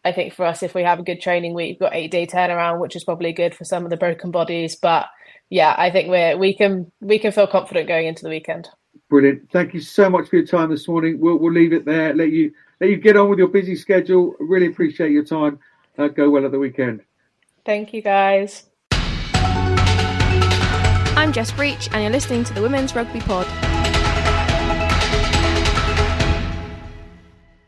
[0.05, 2.26] I think for us, if we have a good training week, we've got eight day
[2.26, 4.76] turnaround, which is probably good for some of the broken bodies.
[4.76, 5.09] But
[5.50, 8.70] yeah, I think we're we can we can feel confident going into the weekend.
[9.11, 9.50] Brilliant.
[9.50, 11.20] Thank you so much for your time this morning.
[11.20, 12.14] We'll we'll leave it there.
[12.14, 14.35] Let you let you get on with your busy schedule.
[14.39, 15.59] Really appreciate your time.
[15.99, 17.03] Uh, go well at the weekend.
[17.65, 18.67] Thank you, guys.
[21.17, 23.47] I'm Jess Breach, and you're listening to the Women's Rugby Pod.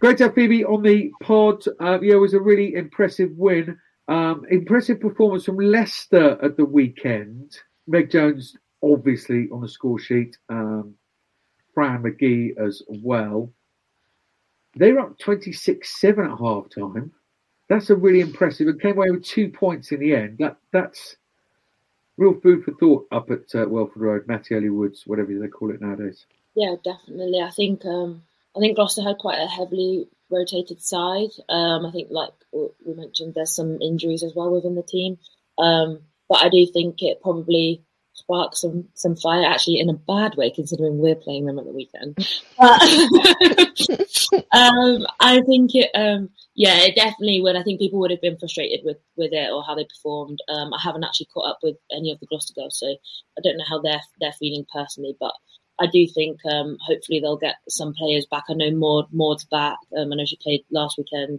[0.00, 1.64] Great to have Phoebe on the pod.
[1.80, 3.78] Uh, yeah, it was a really impressive win.
[4.06, 7.58] Um, impressive performance from Leicester at the weekend.
[7.88, 10.36] Meg Jones, obviously, on the score sheet.
[10.48, 10.94] Um,
[11.74, 13.52] Fran McGee as well.
[14.76, 17.12] They were up 26 7 at half time
[17.68, 20.38] that's a really impressive and came away with two points in the end.
[20.38, 21.16] That that's
[22.16, 25.80] real food for thought up at uh, Welford Road, Mattioli Woods, whatever they call it
[25.80, 26.26] nowadays.
[26.54, 27.40] Yeah, definitely.
[27.40, 28.22] I think um,
[28.56, 31.30] I think Gloucester had quite a heavily rotated side.
[31.48, 35.18] Um, I think, like we mentioned, there's some injuries as well within the team.
[35.58, 37.82] Um, but I do think it probably
[38.18, 41.72] spark some some fire actually in a bad way considering we're playing them at the
[41.72, 42.14] weekend
[42.58, 42.82] but
[44.52, 48.38] um, i think it um, yeah it definitely would i think people would have been
[48.38, 51.76] frustrated with with it or how they performed um, i haven't actually caught up with
[51.92, 55.32] any of the gloucester girls so i don't know how they're they're feeling personally but
[55.80, 58.44] I do think um, hopefully they'll get some players back.
[58.50, 59.76] I know Maud Maud's back.
[59.96, 61.38] Um, I know she played last weekend.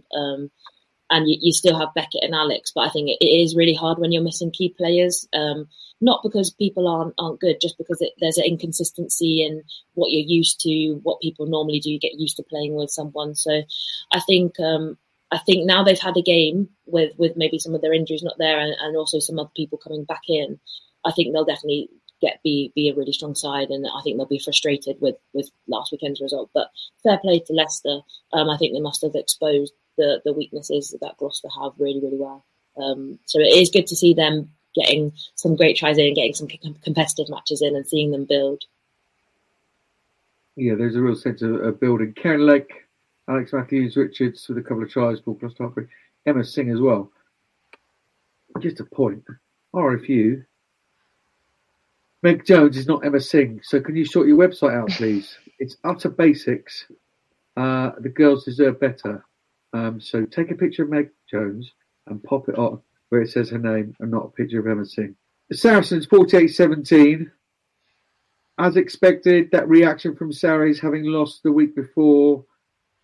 [1.12, 2.70] And you, you, still have Beckett and Alex.
[2.72, 5.26] But I think it, it is really hard when you're missing key players.
[5.34, 5.68] Um,
[6.00, 9.62] not because people aren't aren't good, just because it, there's an inconsistency in
[9.94, 11.90] what you're used to, what people normally do.
[11.90, 13.34] You get used to playing with someone.
[13.34, 13.62] So
[14.12, 14.96] I think um,
[15.30, 18.38] I think now they've had a game with with maybe some of their injuries not
[18.38, 20.58] there, and, and also some other people coming back in.
[21.04, 21.88] I think they'll definitely
[22.20, 25.50] get be be a really strong side, and I think they'll be frustrated with with
[25.68, 26.50] last weekend's result.
[26.54, 26.68] But
[27.02, 28.00] fair play to Leicester.
[28.32, 32.16] Um, I think they must have exposed the the weaknesses that Gloucester have really really
[32.16, 32.44] well.
[32.76, 36.48] Um, so it is good to see them getting some great tries in, getting some
[36.82, 38.64] competitive matches in, and seeing them build.
[40.56, 42.12] Yeah, there's a real sense of, of building.
[42.14, 42.70] Karen Lake,
[43.28, 45.88] Alex Matthews, Richards with a couple of tries for Gloucester
[46.26, 47.10] Emma Sing as well.
[48.60, 49.24] Just a point.
[49.74, 50.44] RFU.
[52.22, 55.38] Meg Jones is not Emma Sing, so can you sort your website out, please?
[55.58, 56.86] it's utter basics.
[57.56, 59.24] Uh, the girls deserve better.
[59.72, 61.70] Um, so take a picture of Meg Jones
[62.06, 62.80] and pop it on
[63.10, 65.14] where it says her name and not a picture of Sing.
[65.48, 67.30] The Saracens 48-17.
[68.58, 72.44] As expected, that reaction from Sarries having lost the week before,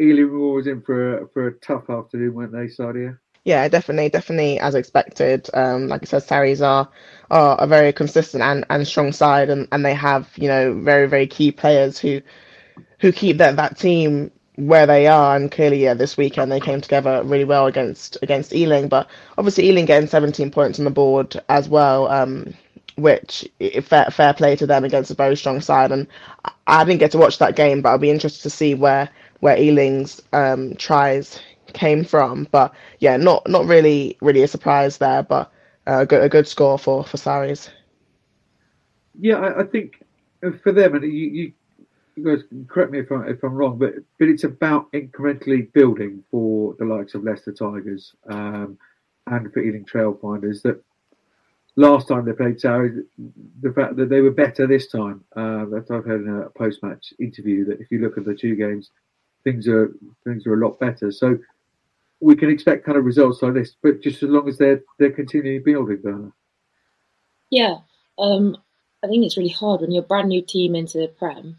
[0.01, 3.19] Ealing was in for a, for a tough afternoon, weren't they, Sadia?
[3.45, 5.49] Yeah, definitely, definitely as expected.
[5.55, 6.91] Um, like I said, Sarries are
[7.31, 11.07] are a very consistent and, and strong side, and, and they have you know very
[11.07, 12.21] very key players who
[12.99, 16.81] who keep that that team where they are, and clearly, yeah, this weekend they came
[16.81, 18.89] together really well against against Ealing.
[18.89, 22.55] But obviously, Ealing getting 17 points on the board as well, um,
[22.97, 23.49] which
[23.85, 25.93] fair fair play to them against a very strong side.
[25.93, 26.07] And
[26.67, 29.57] I didn't get to watch that game, but I'll be interested to see where where
[29.57, 31.39] Ealing's um, tries
[31.75, 32.49] came from.
[32.51, 35.53] But yeah, not not really really a surprise there, but
[35.87, 37.71] uh, a good a good score for for Sarries.
[39.19, 40.03] Yeah, I, I think
[40.63, 41.53] for them, and you, you
[42.69, 46.85] correct me if I'm, if I'm wrong, but but it's about incrementally building for the
[46.85, 48.79] likes of Leicester Tigers um,
[49.27, 50.83] and for Ealing Trailfinders that
[51.77, 53.05] last time they played Sarries,
[53.61, 55.25] the fact that they were better this time.
[55.37, 58.57] Uh, that I've heard in a post-match interview that if you look at the two
[58.57, 58.91] games,
[59.45, 59.93] things are
[60.25, 61.13] things are a lot better.
[61.13, 61.39] So
[62.21, 65.11] we can expect kind of results like this, but just as long as they're they're
[65.11, 66.33] continuing building, Bernard.
[67.51, 67.77] Yeah,
[68.19, 68.57] um,
[69.05, 71.59] I think it's really hard when you're a brand new team into the Prem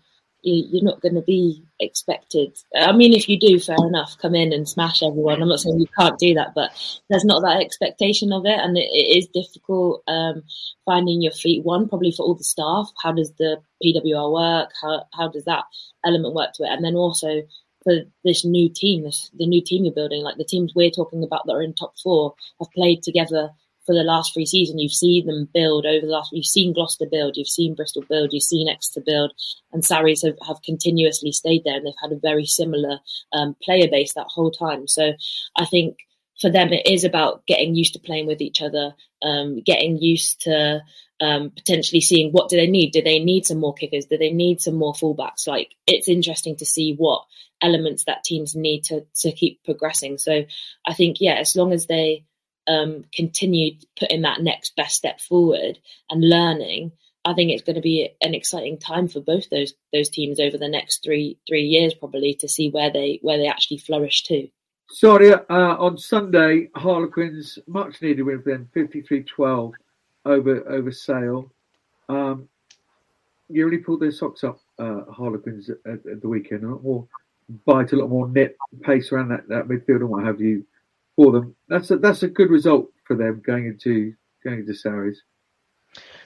[0.53, 2.57] you're not going to be expected.
[2.75, 5.41] I mean, if you do, fair enough, come in and smash everyone.
[5.41, 6.71] I'm not saying you can't do that, but
[7.09, 10.43] there's not that expectation of it, and it, it is difficult um,
[10.85, 11.63] finding your feet.
[11.63, 14.71] One, probably for all the staff, how does the PWR work?
[14.81, 15.65] How how does that
[16.05, 16.69] element work to it?
[16.69, 17.43] And then also
[17.83, 21.23] for this new team, this the new team you're building, like the teams we're talking
[21.23, 23.49] about that are in top four, have played together
[23.87, 24.79] for the last three seasons.
[24.79, 26.31] You've seen them build over the last.
[26.31, 27.37] You've seen Gloucester build.
[27.37, 28.33] You've seen Bristol build.
[28.33, 29.33] You've seen Exeter build,
[29.71, 32.99] and Sarries have, have continuously stayed there, and they've had a very similar
[33.33, 34.87] um, player base that whole time.
[34.87, 35.13] So
[35.55, 35.97] I think
[36.39, 40.41] for them it is about getting used to playing with each other, um, getting used
[40.41, 40.81] to
[41.19, 42.91] um, potentially seeing what do they need.
[42.91, 44.05] Do they need some more kickers?
[44.05, 45.47] Do they need some more fullbacks?
[45.47, 47.23] Like it's interesting to see what
[47.61, 50.17] elements that teams need to to keep progressing.
[50.17, 50.43] So
[50.85, 52.25] I think yeah, as long as they
[52.67, 56.91] um, continue putting that next best step forward and learning,
[57.25, 60.57] I think it's going to be an exciting time for both those those teams over
[60.57, 64.49] the next three three years, probably to see where they where they actually flourish too.
[64.89, 69.73] Sorry, uh, on Sunday, Harlequins much needed win for them, 53-12
[70.25, 71.51] over over Sale.
[72.07, 72.47] Um,
[73.49, 76.63] you really pulled their socks up, uh, Harlequins at, at, the weekend.
[76.63, 77.07] A lot more
[77.65, 80.65] bite, a lot more net pace around that, that midfield and what have you
[81.17, 81.55] for them.
[81.67, 85.17] That's a, that's a good result for them going into going into Sarries.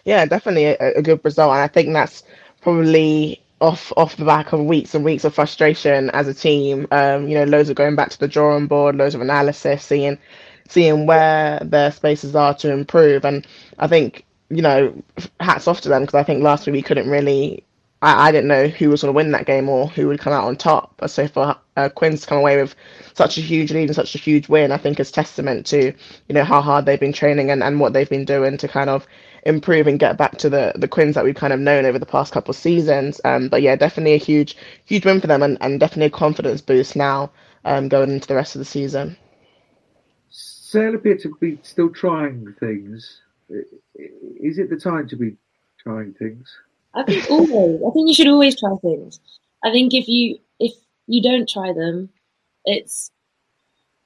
[0.05, 2.23] Yeah, definitely a, a, good result, and I think that's
[2.61, 6.87] probably off off the back of weeks and weeks of frustration as a team.
[6.91, 10.19] Um, you know, loads of going back to the drawing board, loads of analysis, seeing
[10.67, 13.47] seeing where their spaces are to improve, and
[13.79, 14.93] I think you know,
[15.39, 17.63] hats off to them because I think last week we couldn't really
[18.01, 20.33] I, I didn't know who was going to win that game or who would come
[20.33, 21.01] out on top.
[21.07, 22.75] So for uh, Quins to come away with
[23.13, 25.93] such a huge lead and such a huge win, I think is testament to
[26.27, 28.89] you know how hard they've been training and, and what they've been doing to kind
[28.89, 29.07] of
[29.43, 32.05] improve and get back to the the Quins that we've kind of known over the
[32.05, 33.21] past couple of seasons.
[33.25, 36.61] Um, but yeah, definitely a huge huge win for them and, and definitely a confidence
[36.61, 37.31] boost now
[37.65, 39.17] um, going into the rest of the season.
[40.29, 43.19] Sale appear to be still trying things.
[43.49, 45.35] Is it the time to be
[45.83, 46.49] trying things?
[46.93, 47.81] I think always.
[47.81, 49.19] I think you should always try things.
[49.63, 50.73] I think if you if
[51.07, 52.09] you don't try them,
[52.65, 53.11] it's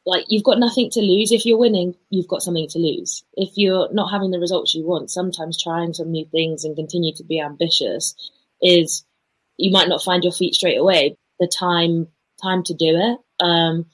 [0.05, 1.31] like you've got nothing to lose.
[1.31, 3.23] If you're winning, you've got something to lose.
[3.33, 7.13] If you're not having the results you want, sometimes trying some new things and continue
[7.15, 8.15] to be ambitious
[8.61, 9.03] is
[9.57, 11.17] you might not find your feet straight away.
[11.39, 12.07] The time
[12.41, 13.43] time to do it.
[13.43, 13.87] Um,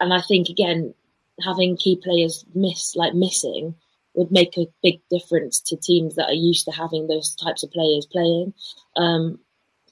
[0.00, 0.94] and I think again,
[1.42, 3.74] having key players miss like missing
[4.14, 7.70] would make a big difference to teams that are used to having those types of
[7.70, 8.52] players playing.
[8.96, 9.38] Um,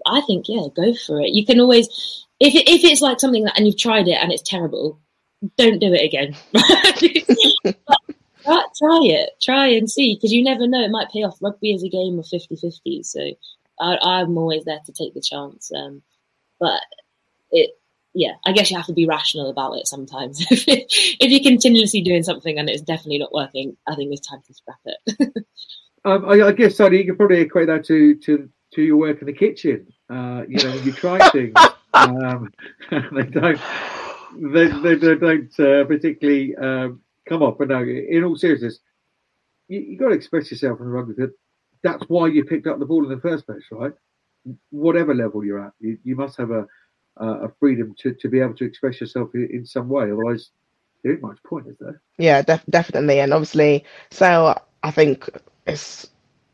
[0.07, 1.31] I think, yeah, go for it.
[1.31, 1.87] You can always,
[2.41, 5.01] if if it's like something that and you've tried it and it's terrible,
[5.57, 6.35] don't do it again.
[8.45, 10.83] try, try it, try and see because you never know.
[10.83, 11.39] It might pay off.
[11.41, 13.21] Rugby is a game of 50-50, so
[13.81, 15.71] I, am always there to take the chance.
[15.75, 16.03] Um,
[16.59, 16.81] but
[17.51, 17.71] it
[18.17, 20.43] yeah, I guess you have to be rational about it sometimes.
[20.51, 24.55] if you're continuously doing something and it's definitely not working, I think it's time to
[24.55, 25.47] scrap it.
[26.07, 29.21] um, I, I, guess, Sonny, you could probably equate that to to, to your work
[29.21, 29.93] in the kitchen.
[30.09, 31.53] Uh, you know, you try things,
[31.93, 32.51] um,
[32.91, 33.61] they don't
[34.39, 37.59] they, they, they don't uh, particularly um, come up.
[37.59, 38.79] But no, in all seriousness,
[39.69, 41.13] you, you got to express yourself in the rugby.
[41.19, 41.35] That
[41.83, 43.93] that's why you picked up the ball in the first place, right?
[44.71, 46.67] Whatever level you're at, you, you must have a
[47.21, 50.05] uh, a freedom to, to be able to express yourself in, in some way.
[50.05, 50.51] Otherwise,
[51.03, 52.01] there isn't much point, is there?
[52.19, 53.21] Yeah, def- definitely.
[53.21, 55.29] And obviously, so I think
[55.67, 56.09] it's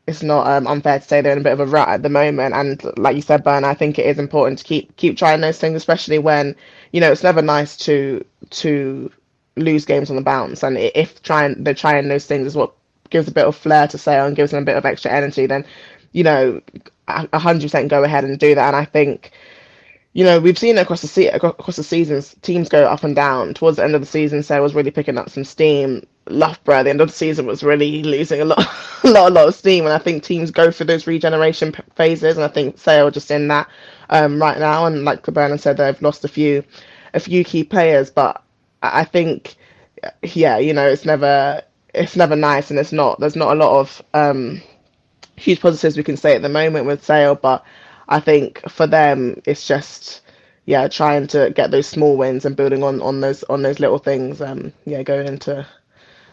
[0.05, 2.09] it's not um, unfair to say they're in a bit of a rut at the
[2.09, 2.53] moment.
[2.53, 5.59] And like you said, Bern, I think it is important to keep keep trying those
[5.59, 6.55] things, especially when
[6.91, 9.11] you know it's never nice to to
[9.55, 10.63] lose games on the bounce.
[10.63, 12.73] And if trying they're trying those things is what
[13.09, 15.45] gives a bit of flair to Sale and gives them a bit of extra energy,
[15.45, 15.65] then
[16.11, 16.61] you know,
[17.07, 18.67] hundred percent go ahead and do that.
[18.67, 19.31] And I think
[20.13, 23.55] you know, we've seen across the se- across the seasons, teams go up and down.
[23.55, 26.05] Towards the end of the season, Sarah was really picking up some steam.
[26.27, 28.59] Loughborough at the end of the season was really losing a lot,
[29.03, 29.85] a lot, a lot of steam.
[29.85, 33.31] And I think teams go through those regeneration p- phases, and I think Sale just
[33.31, 33.67] in that
[34.09, 34.85] um, right now.
[34.85, 36.63] And like Bernard said, they've lost a few,
[37.15, 38.11] a few key players.
[38.11, 38.43] But
[38.83, 39.55] I think,
[40.21, 43.19] yeah, you know, it's never, it's never nice, and it's not.
[43.19, 44.61] There's not a lot of um,
[45.37, 47.65] huge positives we can say at the moment with Sale, but
[48.09, 50.21] I think for them, it's just
[50.65, 53.97] yeah, trying to get those small wins and building on on those on those little
[53.97, 54.41] things.
[54.41, 55.67] Um, yeah, going into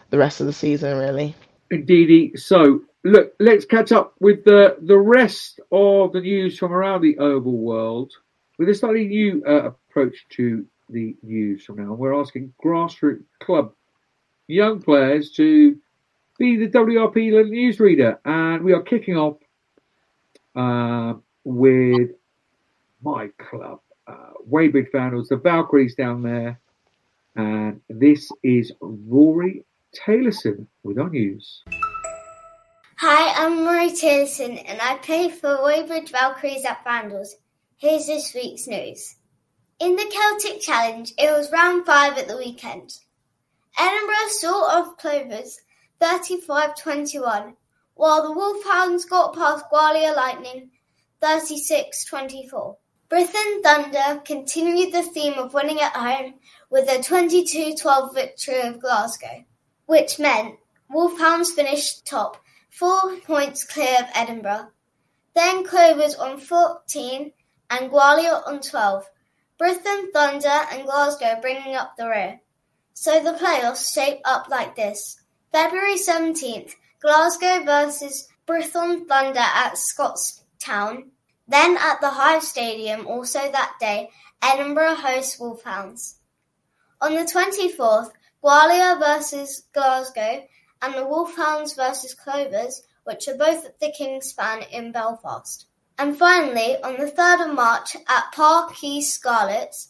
[0.09, 1.35] the rest of the season really.
[1.69, 2.35] Indeedy.
[2.35, 7.17] So, look, let's catch up with the the rest of the news from around the
[7.17, 8.13] oval world
[8.57, 11.93] with a slightly new uh, approach to the news from now.
[11.93, 13.73] We're asking grassroots club
[14.47, 15.77] young players to
[16.37, 19.37] be the WRP newsreader, and we are kicking off
[20.55, 22.11] uh, with
[23.01, 26.59] my club, uh, Weybridge Vandals, the Valkyries down there,
[27.35, 31.63] and this is Rori Taylorson with our news.
[32.97, 37.35] Hi, I'm Rori Taylorson, and I play for Weybridge Valkyries at Vandals.
[37.77, 39.15] Here's this week's news.
[39.79, 42.93] In the Celtic Challenge, it was round five at the weekend.
[43.79, 45.59] Edinburgh saw off Clovers
[45.99, 47.55] 35 21,
[47.95, 50.69] while the Wolfhounds got past Gwalia Lightning
[51.21, 52.77] 36 24.
[53.09, 56.35] Brython Thunder continued the theme of winning at home
[56.71, 59.45] with a 22 12 victory of Glasgow,
[59.85, 60.55] which meant
[60.89, 62.37] Wolfhounds finished top,
[62.71, 64.69] four points clear of Edinburgh.
[65.35, 67.31] Then Clovers on 14
[67.69, 69.05] and Gwalia on 12.
[69.59, 72.41] Brython Thunder and Glasgow bringing up the rear.
[72.93, 75.21] So the playoffs shape up like this.
[75.51, 79.77] February 17th, Glasgow versus Brython Thunder at
[80.61, 81.09] Scotstoun.
[81.47, 84.09] Then at the Hive Stadium also that day,
[84.41, 86.17] Edinburgh hosts Wolfhounds.
[87.01, 88.11] On the 24th,
[88.43, 90.43] Gwalia versus Glasgow
[90.81, 95.65] and the Wolfhounds versus Clovers, which are both at the Kingspan in Belfast.
[95.97, 99.89] And finally, on the 3rd of March at Parc y Scarlets,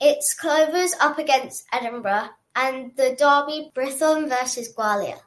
[0.00, 5.18] it's Clovers up against Edinburgh and the derby Brython versus Gwalia.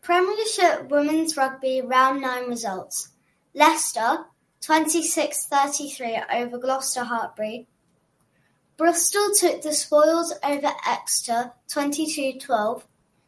[0.00, 3.08] Premiership Women's Rugby Round 9 results.
[3.54, 4.24] Leicester
[4.62, 7.66] 26-33 over Gloucester Hartpury.
[8.76, 12.82] Bristol took the spoils over Exeter 22-12.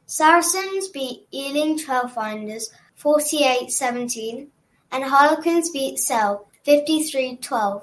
[0.06, 2.64] Saracens beat Ealing Trailfinders
[3.00, 4.48] 48-17
[4.92, 7.82] and Harlequins beat Sale 53-12.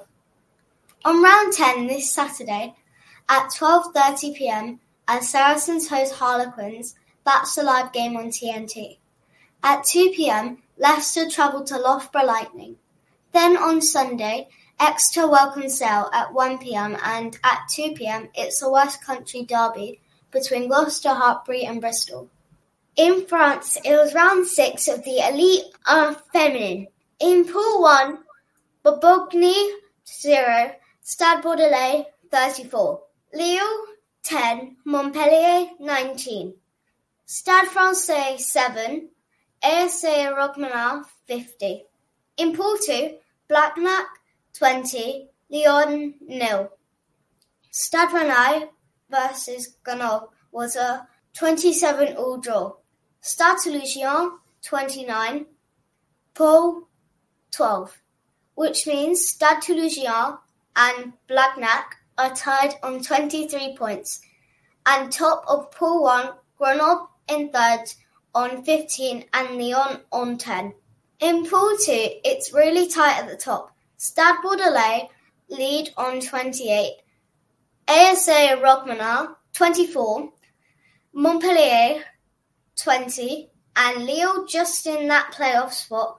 [1.04, 2.74] On round 10 this Saturday
[3.28, 8.98] at 12.30pm as Saracens host Harlequins, that's the live game on TNT.
[9.62, 12.76] At 2pm, Leicester travel to Loughborough Lightning.
[13.32, 19.44] Then on Sunday, Exeter welcome Sale at 1pm and at 2pm it's the West Country
[19.44, 22.28] derby between Gloucester Hartpury and Bristol.
[22.96, 26.88] In France, it was round six of the Elite uh, Feminine.
[27.20, 28.18] In Pool 1,
[28.84, 33.00] Bobigny 0, Stade Bordelais 34,
[33.32, 33.84] Lille
[34.24, 36.54] 10, Montpellier 19,
[37.24, 39.08] Stade Francais 7,
[39.64, 41.84] ASM Romagnat 50.
[42.36, 43.18] In Pool 2,
[43.52, 44.06] Blagnac
[44.54, 46.70] 20, Lyon nil.
[47.70, 48.70] Stade Rennais
[49.10, 52.72] versus Grenoble was a 27 all draw.
[53.20, 55.44] Stade Toulousain 29,
[56.32, 56.88] Pau
[57.50, 58.00] 12,
[58.54, 60.38] which means Stade Toulousain
[60.74, 64.22] and Blagnac are tied on 23 points,
[64.86, 67.84] and top of Pool 1, Grenoble in third
[68.34, 70.72] on 15 and Lyon on 10.
[71.22, 71.92] In Pool 2,
[72.24, 73.72] it's really tight at the top.
[73.96, 75.08] Stade Bordelais
[75.48, 76.96] lead on 28,
[77.86, 80.32] ASM Romagnat 24,
[81.12, 82.02] Montpellier
[82.74, 86.18] 20, and Lille just in that playoff spot,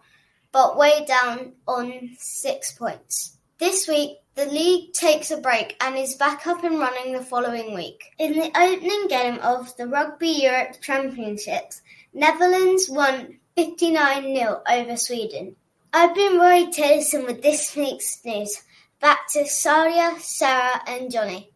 [0.54, 3.36] but way down on six points.
[3.60, 7.74] This week, the league takes a break and is back up and running the following
[7.74, 8.06] week.
[8.20, 11.82] In the opening game of the Rugby Europe Championships,
[12.14, 15.56] Netherlands won 59 0 over Sweden.
[15.94, 18.64] I've been Rori Taylorson with this week's news.
[19.00, 21.52] Back to Sadia, Sarah, and Johnnie.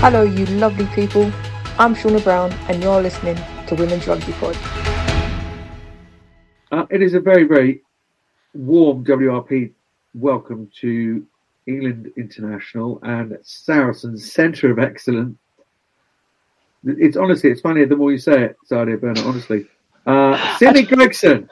[0.00, 1.32] Hello, you lovely people.
[1.78, 4.54] I'm Shaunagh Brown, and you're listening to Women's Rugby Pod.
[6.70, 7.80] Uh, it is a very, very
[8.52, 9.72] warm WRP
[10.12, 11.26] welcome to
[11.66, 15.38] England International and Saracens Centre of Excellence.
[16.84, 19.66] It's honestly, it's funny the more you say it, Sadia Bernard, honestly.
[20.06, 21.50] Uh, Sydney Gregson.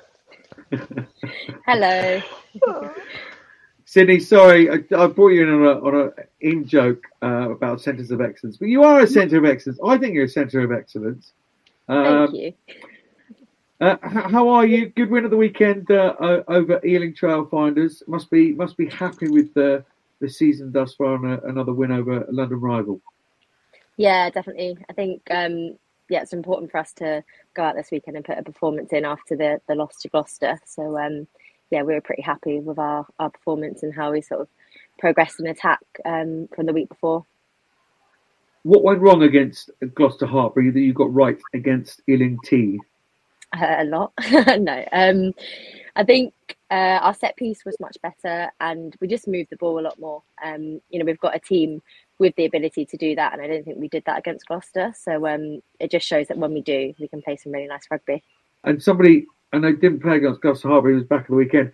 [1.66, 2.22] Hello.
[3.84, 7.80] Sydney, sorry, I, I brought you in on a, on a in joke uh, about
[7.80, 9.78] centres of excellence, but you are a centre of excellence.
[9.84, 11.32] I think you're a centre of excellence.
[11.88, 12.53] Thank you.
[13.80, 14.88] Uh, h- how are you?
[14.88, 18.03] Good win of the weekend uh, over Ealing Trailfinders.
[18.09, 19.84] Must be must be happy with the
[20.20, 23.01] the season thus far and a, another win over a London rival.
[23.97, 24.78] Yeah, definitely.
[24.88, 25.78] I think um,
[26.09, 27.24] yeah, it's important for us to
[27.55, 30.59] go out this weekend and put a performance in after the, the loss to Gloucester.
[30.66, 31.26] So um,
[31.70, 34.49] yeah, we were pretty happy with our, our performance and how we sort of
[34.99, 37.24] progressed in attack um, from the week before.
[38.62, 42.80] what went wrong against Gloucester Hartpury that you got right against Ealing T?
[43.53, 44.12] Uh, a lot.
[44.59, 45.32] no, um,
[45.94, 46.34] I think
[46.70, 49.98] uh, our set piece was much better, and we just moved the ball a lot
[50.00, 50.22] more.
[50.42, 51.80] Um, you know, we've got a team
[52.18, 54.92] with the ability to do that, and I don't think we did that against Gloucester.
[54.98, 57.86] So um, it just shows that when we do, we can play some really nice
[57.90, 58.22] rugby.
[58.64, 61.72] And somebody, and I didn't play against Gloucester Hartpury, it was back at the weekend.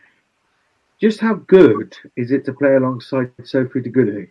[1.01, 4.29] Just how good is it to play alongside Sophie de Goede?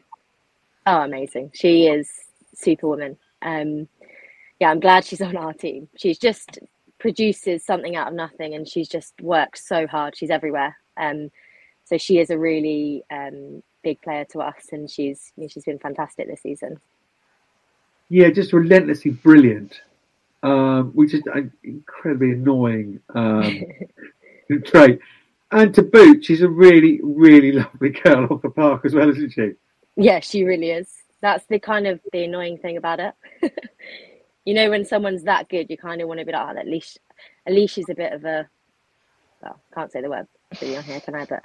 [0.86, 1.51] Oh, amazing!
[1.53, 2.09] She is
[2.53, 3.18] superwoman.
[3.41, 3.88] Um,
[4.59, 5.89] yeah, I'm glad she's on our team.
[5.97, 6.59] She's just
[7.02, 10.16] produces something out of nothing, and she's just worked so hard.
[10.16, 10.78] She's everywhere.
[10.97, 11.32] Um,
[11.84, 16.28] so she is a really um, big player to us, and she's she's been fantastic
[16.28, 16.80] this season.
[18.10, 19.82] Yeah, just relentlessly brilliant,
[20.43, 23.64] um, which is an incredibly annoying um,
[24.66, 24.99] trait.
[25.52, 29.32] And to boot, she's a really, really lovely girl off the park as well, isn't
[29.32, 29.52] she?
[29.97, 30.88] Yeah, she really is.
[31.22, 33.14] That's the kind of the annoying thing about it.
[34.46, 36.68] you know, when someone's that good, you kind of want to be like, oh, at
[36.68, 37.00] least,
[37.46, 38.48] at least she's a bit of a,
[39.42, 40.28] well, can't say the word
[40.62, 41.26] really on here, can I?
[41.26, 41.44] But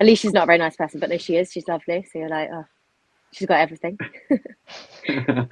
[0.00, 1.00] at least she's not a very nice person.
[1.00, 1.52] But no, she is.
[1.52, 2.06] She's lovely.
[2.10, 2.64] So you're like, oh,
[3.32, 3.98] she's got everything.
[5.08, 5.48] and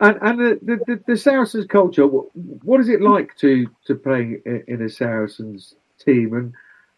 [0.00, 4.82] and the, the, the Saracens culture, what, what is it like to to play in
[4.82, 6.54] a Saracens team, and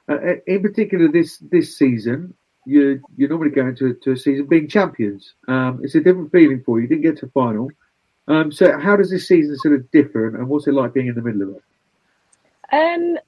[0.08, 2.34] uh, in particular this this season?
[2.66, 5.34] You you're normally going to, to a season being champions.
[5.48, 6.82] Um, it's a different feeling for you.
[6.82, 7.70] You didn't get to final.
[8.30, 11.16] Um, so how does this season sort of differ, and what's it like being in
[11.16, 11.62] the middle of it?
[12.72, 13.18] Um,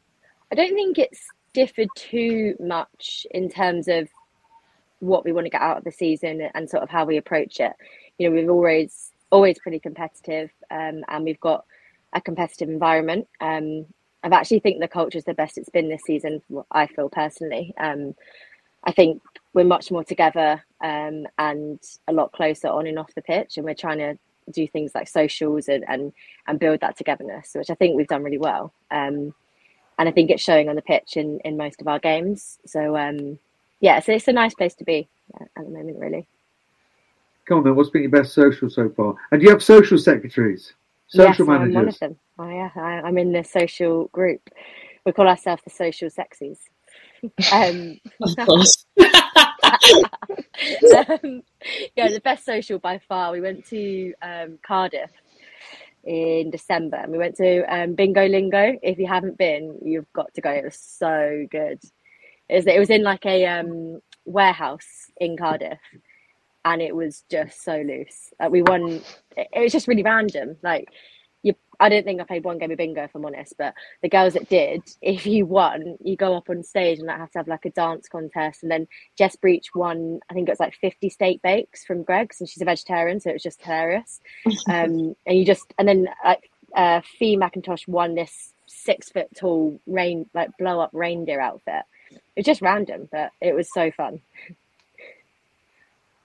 [0.53, 4.09] I don't think it's differed too much in terms of
[5.01, 7.59] what we want to get out of the season and sort of how we approach
[7.59, 7.73] it.
[8.19, 11.65] You know, we've always always pretty competitive, um, and we've got
[12.13, 13.27] a competitive environment.
[13.41, 13.87] Um,
[14.23, 16.43] I've actually think the culture is the best it's been this season.
[16.71, 17.75] I feel personally.
[17.77, 18.15] Um,
[18.85, 19.21] I think
[19.53, 23.65] we're much more together um, and a lot closer on and off the pitch, and
[23.65, 24.17] we're trying to
[24.53, 26.13] do things like socials and and,
[26.47, 28.73] and build that togetherness, which I think we've done really well.
[28.91, 29.35] Um,
[29.99, 32.59] and I think it's showing on the pitch in, in most of our games.
[32.67, 33.39] So um,
[33.81, 35.09] yeah, so it's a nice place to be
[35.41, 36.27] at the moment, really.
[37.47, 37.75] Come on, then.
[37.75, 39.15] What's been your best social so far?
[39.31, 40.73] And do you have social secretaries,
[41.09, 41.69] social yes, managers?
[41.69, 42.17] I'm one of them.
[42.39, 44.49] Oh, yeah, I, am in the social group.
[45.05, 46.59] We call ourselves the social sexies.
[47.53, 48.87] um, of course.
[51.09, 51.43] um,
[51.97, 53.33] yeah, the best social by far.
[53.33, 55.11] We went to um, Cardiff
[56.05, 58.77] in December and we went to um, Bingo Lingo.
[58.83, 60.51] If you haven't been, you've got to go.
[60.51, 61.81] It was so good.
[62.49, 65.79] It was, it was in like a um, warehouse in Cardiff
[66.65, 68.33] and it was just so loose.
[68.41, 69.01] Uh, we won.
[69.37, 70.57] It, was just really random.
[70.63, 70.89] Like
[71.81, 74.35] I don't think I played one game of bingo if I'm honest, but the girls
[74.35, 77.49] that did, if you won, you go up on stage and like have to have
[77.49, 78.63] like a dance contest.
[78.63, 82.41] And then Jess Breach won, I think it was like 50 steak bakes from Greggs,
[82.41, 84.21] and she's a vegetarian, so it was just hilarious.
[84.69, 89.81] um, and you just, and then like uh, Fee McIntosh won this six foot tall
[89.87, 91.83] rain, like blow up reindeer outfit.
[92.11, 94.21] It was just random, but it was so fun.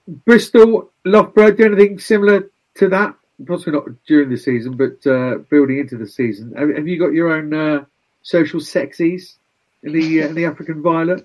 [0.06, 3.14] Bristol, Loughborough, do anything similar to that?
[3.46, 6.54] Possibly not during the season, but uh, building into the season.
[6.56, 7.84] Have, have you got your own uh,
[8.22, 9.36] social sexies
[9.82, 11.24] in the uh, in the African Violet?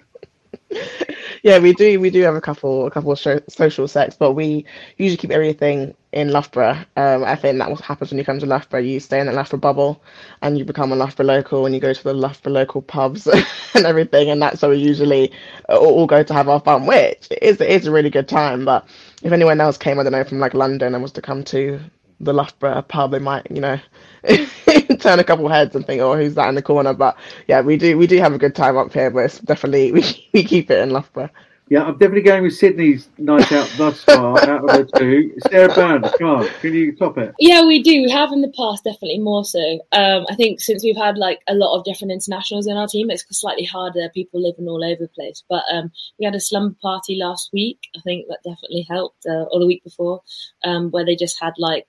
[1.43, 1.99] yeah, we do.
[1.99, 4.65] We do have a couple, a couple of social sex, but we
[4.97, 6.77] usually keep everything in Loughborough.
[6.95, 8.79] Um, I think that what happens when you come to Loughborough.
[8.79, 10.01] You stay in the Loughborough bubble,
[10.41, 13.27] and you become a Loughborough local, and you go to the Loughborough local pubs
[13.73, 15.31] and everything, and that's where we usually
[15.69, 16.85] all, all go to have our fun.
[16.85, 18.65] Which is is a really good time.
[18.65, 18.87] But
[19.21, 21.79] if anyone else came, I don't know, from like London and was to come to
[22.23, 23.79] the Loughborough pub, they might, you know,
[24.99, 27.17] turn a couple heads and think, "Oh, who's that in the corner?" But
[27.47, 30.29] yeah, we do we do have a good time up here, but it's definitely we
[30.33, 31.29] we keep it in Loughborough.
[31.69, 35.33] Yeah, I'm definitely going with Sydney's night out thus far out of the two.
[35.49, 37.33] Sarah Bern, come on, can you top it?
[37.39, 38.01] Yeah, we do.
[38.01, 39.79] We have in the past, definitely more so.
[39.93, 43.09] Um, I think since we've had like a lot of different internationals in our team,
[43.09, 44.09] it's slightly harder.
[44.13, 45.43] People living all over the place.
[45.49, 47.79] But um, we had a slumber party last week.
[47.95, 50.21] I think that definitely helped, uh, or the week before,
[50.65, 51.87] um, where they just had like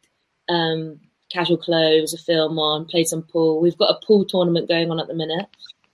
[0.48, 3.60] um, casual clothes, a film on, play some pool.
[3.60, 5.46] We've got a pool tournament going on at the minute,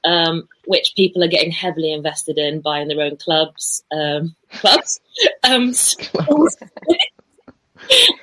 [0.05, 3.82] um, which people are getting heavily invested in, buying their own clubs.
[3.92, 5.01] Um, clubs.
[5.44, 5.72] Um,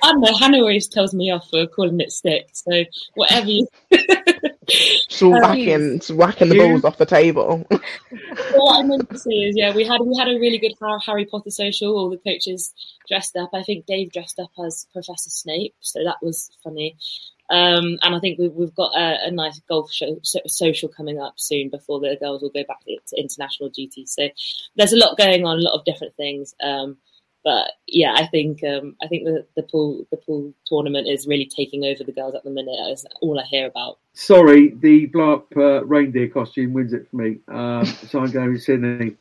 [0.02, 0.36] I don't know.
[0.38, 2.48] Hannah always tells me off for calling it stick.
[2.52, 3.66] So whatever you.
[4.68, 7.66] so um, whacking, whacking the balls off the table.
[8.54, 10.74] what I meant to say is, yeah, we had we had a really good
[11.06, 11.96] Harry Potter social.
[11.96, 12.74] All the coaches
[13.08, 13.50] dressed up.
[13.54, 16.96] I think Dave dressed up as Professor Snape, so that was funny.
[17.50, 21.18] Um, and I think we've, we've got a, a nice golf show, so, social coming
[21.18, 24.04] up soon before the girls will go back to, to, international duty.
[24.04, 24.28] So
[24.76, 26.54] there's a lot going on, a lot of different things.
[26.62, 26.98] Um,
[27.48, 31.46] but yeah, I think um, I think the, the pool the pool tournament is really
[31.46, 32.76] taking over the girls at the minute.
[32.92, 34.00] Is all I hear about.
[34.12, 37.38] Sorry, the blow up uh, reindeer costume wins it for me.
[37.48, 39.16] Um, so I'm going with Sydney.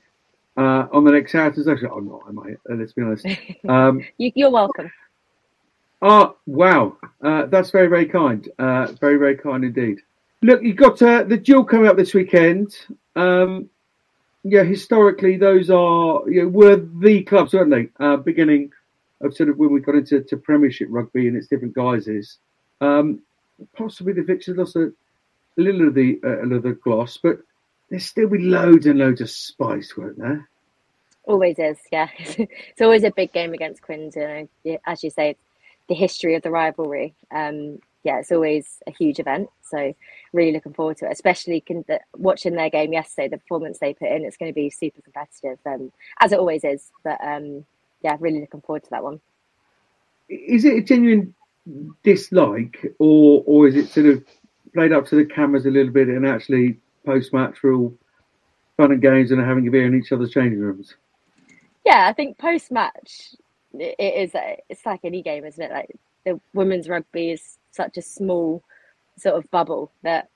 [0.58, 2.24] Uh, on the next Saturday, actually, I'm not.
[2.28, 2.58] I might.
[2.70, 3.26] Uh, let's be honest.
[3.70, 4.92] Um, you, you're welcome.
[6.02, 6.98] Oh, wow.
[7.24, 8.50] Uh, that's very, very kind.
[8.60, 10.00] Uh, very, very kind indeed.
[10.42, 12.76] Look, you've got uh, the duel coming up this weekend.
[13.16, 13.70] Um,
[14.44, 17.90] yeah, historically, those are you know, were the clubs, weren't they?
[18.04, 18.72] Uh, beginning
[19.22, 22.38] of sort of when we got into to Premiership rugby and its different guises.
[22.82, 23.22] Um,
[23.76, 24.92] possibly the fixtures lost a,
[25.58, 27.40] little of the uh, a little of the gloss, but
[27.90, 30.48] there's still be loads and loads of spice, weren't there?
[31.24, 32.10] Always is, yeah.
[32.18, 35.36] it's always a big game against Quins, you know, as you say,
[35.90, 37.16] the history of the rivalry.
[37.32, 39.50] Um, yeah, it's always a huge event.
[39.62, 39.94] So
[40.32, 43.28] really looking forward to it, especially can, the, watching their game yesterday.
[43.28, 45.92] The performance they put in, it's going to be super competitive, um,
[46.22, 46.90] as it always is.
[47.04, 47.66] But um,
[48.02, 49.20] yeah, really looking forward to that one.
[50.30, 51.36] Is it a genuine
[52.04, 54.24] dislike, or or is it sort of
[54.74, 57.94] played up to the cameras a little bit, and actually post match we're all
[58.78, 60.96] fun and games and having a beer in each other's changing rooms?
[61.86, 63.36] Yeah, I think post match
[63.74, 64.32] it is.
[64.70, 65.72] It's like any game, isn't it?
[65.72, 65.92] Like
[66.26, 68.64] the women's rugby is such a small
[69.18, 70.30] sort of bubble that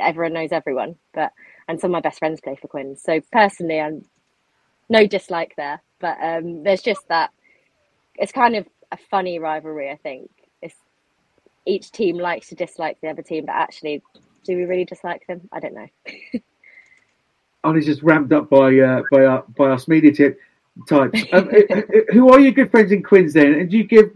[0.00, 0.96] everyone knows everyone.
[1.12, 1.32] But
[1.66, 3.02] and some of my best friends play for Quins.
[3.02, 4.04] So personally, I'm
[4.88, 5.82] no dislike there.
[6.00, 7.30] But um, there's just that.
[8.14, 9.90] It's kind of a funny rivalry.
[9.90, 10.30] I think
[10.62, 10.76] it's
[11.66, 14.02] each team likes to dislike the other team, but actually,
[14.44, 15.48] do we really dislike them?
[15.52, 15.88] I don't know.
[17.64, 20.40] and it's just ramped up by uh, by our, by us media tip
[20.88, 21.22] types.
[21.32, 21.50] Um,
[22.12, 23.54] who are your good friends in Quins then?
[23.54, 24.10] And do you give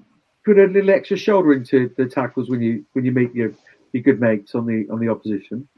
[0.45, 3.53] put a little extra shoulder into the tackles when you when you meet your
[3.93, 5.69] your good mates on the on the opposition?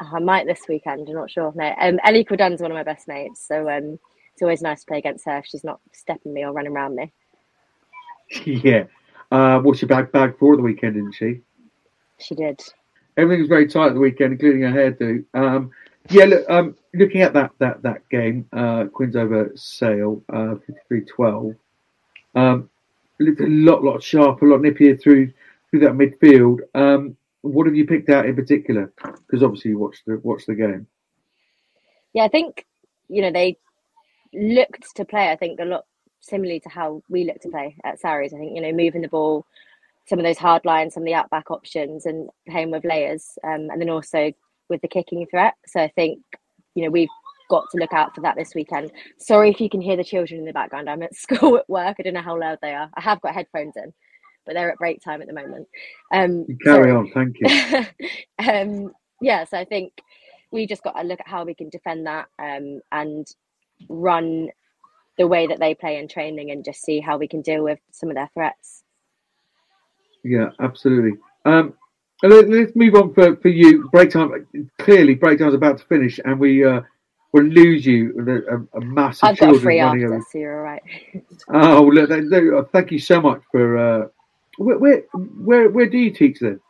[0.00, 1.08] I might this weekend.
[1.08, 1.52] I'm not sure.
[1.54, 3.98] No, um, Ellie Kildunne's one of my best mates, so um,
[4.32, 5.38] it's always nice to play against her.
[5.38, 7.12] If she's not stepping me or running around me.
[8.44, 8.84] yeah.
[9.30, 11.40] Uh, well, she bag for the weekend, didn't she?
[12.18, 12.62] She did.
[13.16, 15.24] Everything was very tight at the weekend, including her hairdo.
[15.34, 15.70] Um,
[16.10, 20.56] yeah, look, um, looking at that that that game, uh, Quins over Sale, uh,
[20.90, 21.56] 53-12.
[22.34, 22.70] Um,
[23.18, 25.32] looked a lot, lot sharper, a lot nippier through
[25.70, 26.60] through that midfield.
[26.74, 28.92] Um, what have you picked out in particular?
[28.96, 30.86] Because obviously you watched the watched the game.
[32.12, 32.64] Yeah, I think
[33.08, 33.58] you know they
[34.32, 35.30] looked to play.
[35.30, 35.84] I think a lot
[36.20, 38.32] similarly to how we look to play at Sarries.
[38.32, 39.46] I think you know moving the ball,
[40.06, 43.68] some of those hard lines, some of the outback options, and playing with layers, um,
[43.70, 44.32] and then also
[44.68, 45.54] with the kicking threat.
[45.66, 46.20] So I think
[46.74, 47.08] you know we've
[47.48, 48.92] got to look out for that this weekend.
[49.18, 50.88] Sorry if you can hear the children in the background.
[50.88, 51.96] I'm at school at work.
[51.98, 52.90] I don't know how loud they are.
[52.94, 53.92] I have got headphones in,
[54.46, 55.68] but they're at break time at the moment.
[56.12, 57.86] Um, carry on, thank you.
[58.50, 59.92] um, yeah, so I think
[60.50, 63.26] we just got to look at how we can defend that um, and
[63.88, 64.50] run
[65.18, 67.78] the way that they play in training and just see how we can deal with
[67.90, 68.82] some of their threats.
[70.24, 71.18] Yeah, absolutely.
[71.44, 71.74] Um,
[72.22, 73.88] let's move on for, for you.
[73.90, 74.46] Break time.
[74.78, 76.80] Clearly, break time's about to finish, and we uh,
[77.34, 78.14] will lose you
[78.48, 80.24] a, a massive I've got a free after, over.
[80.30, 80.82] so you're all right.
[81.52, 83.76] oh, look, they, they, uh, thank you so much for.
[83.76, 84.08] Uh,
[84.56, 86.60] where, where, where, where do you teach then?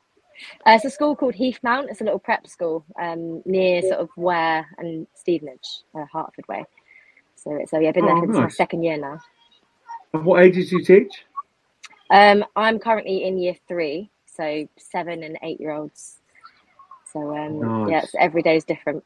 [0.66, 1.90] Uh, it's a school called Heath Mount.
[1.90, 6.64] It's a little prep school um, near sort of Ware and Stevenage, uh, Hertford way.
[7.36, 8.36] So, so yeah, I've been there oh, nice.
[8.36, 9.20] my second year now.
[10.14, 11.26] And what ages do you teach?
[12.08, 16.20] Um, I'm currently in year three, so seven and eight year olds.
[17.12, 17.90] So um, nice.
[17.90, 19.04] yeah, it's, every day is different.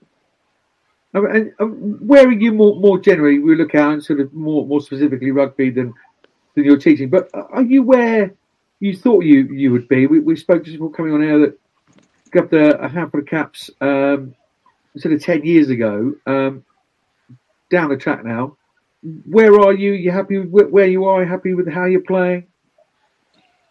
[1.14, 1.52] And,
[2.00, 3.38] where are you more more generally?
[3.38, 5.94] We look out and sort of more more specifically rugby than
[6.54, 7.09] than you're teaching.
[7.09, 8.34] But are you where
[8.80, 10.06] you thought you you would be?
[10.06, 11.59] We, we spoke just before coming on air that
[12.30, 14.34] got a, a handful of caps um,
[14.96, 16.14] sort of ten years ago.
[16.26, 16.64] Um,
[17.70, 18.56] down the track now.
[19.26, 19.92] Where are you?
[19.92, 21.24] You happy with where you are?
[21.24, 22.46] Happy with how you're playing?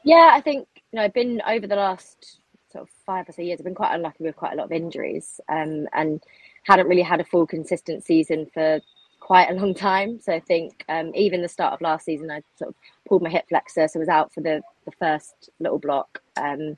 [0.04, 2.40] Yeah, I think you know I've been over the last
[2.72, 3.60] sort of five or so years.
[3.60, 6.24] I've been quite unlucky with quite a lot of injuries, um, and
[6.68, 8.82] hadn't really had a full consistent season for
[9.20, 10.20] quite a long time.
[10.20, 12.76] So I think um, even the start of last season, I sort of
[13.08, 16.22] pulled my hip flexor, so I was out for the the first little block.
[16.36, 16.78] Um,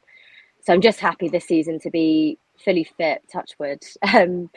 [0.62, 3.84] so I'm just happy this season to be fully fit, touch wood,
[4.14, 4.50] um,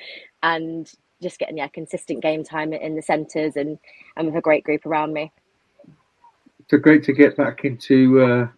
[0.42, 3.78] and just getting yeah consistent game time in the centres and
[4.16, 5.32] and with a great group around me.
[6.68, 8.48] So great to get back into uh,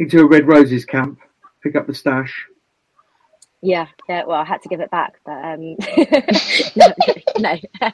[0.00, 1.20] into a Red Roses camp,
[1.62, 2.46] pick up the stash.
[3.66, 4.24] Yeah, yeah.
[4.24, 5.74] Well, I had to give it back, but um,
[6.76, 6.86] no,
[7.36, 7.56] no,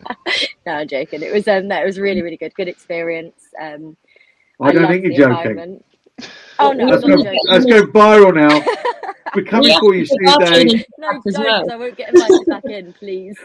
[0.66, 1.22] no, I'm joking.
[1.22, 3.42] It was um, no, it was really, really good, good experience.
[3.58, 3.96] Um,
[4.60, 5.82] I, I don't think you're joking.
[6.58, 7.14] Oh no, let's go,
[7.48, 8.62] let's go viral now.
[9.34, 10.64] we're coming Yeah, for you, we are Steve Day.
[10.64, 11.70] training No, don't, 'cause well.
[11.70, 12.92] I won't get invited back in.
[12.94, 13.38] Please,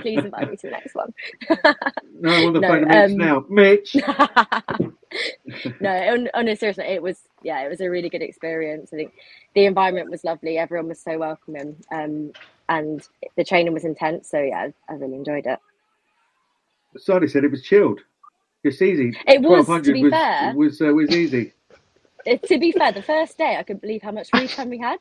[0.00, 1.12] please invite me to the next one.
[2.20, 3.44] No, I'm on the No, phone to Mitch um, now.
[3.48, 4.04] Mitch.
[5.80, 8.90] no, on, on a serious note, it was yeah, it was a really good experience.
[8.92, 9.14] I think
[9.54, 10.58] the environment was lovely.
[10.58, 12.32] Everyone was so welcoming, um,
[12.68, 13.06] and
[13.36, 14.30] the training was intense.
[14.30, 15.58] So yeah, I, I really enjoyed it.
[16.98, 18.00] Sadi said it was chilled.
[18.64, 19.16] It's easy.
[19.26, 20.54] It was, to 1200 be was, fair.
[20.54, 21.52] Was, uh, was easy.
[22.26, 24.78] Uh, to be fair, the first day I couldn't believe how much free time we
[24.78, 24.98] had,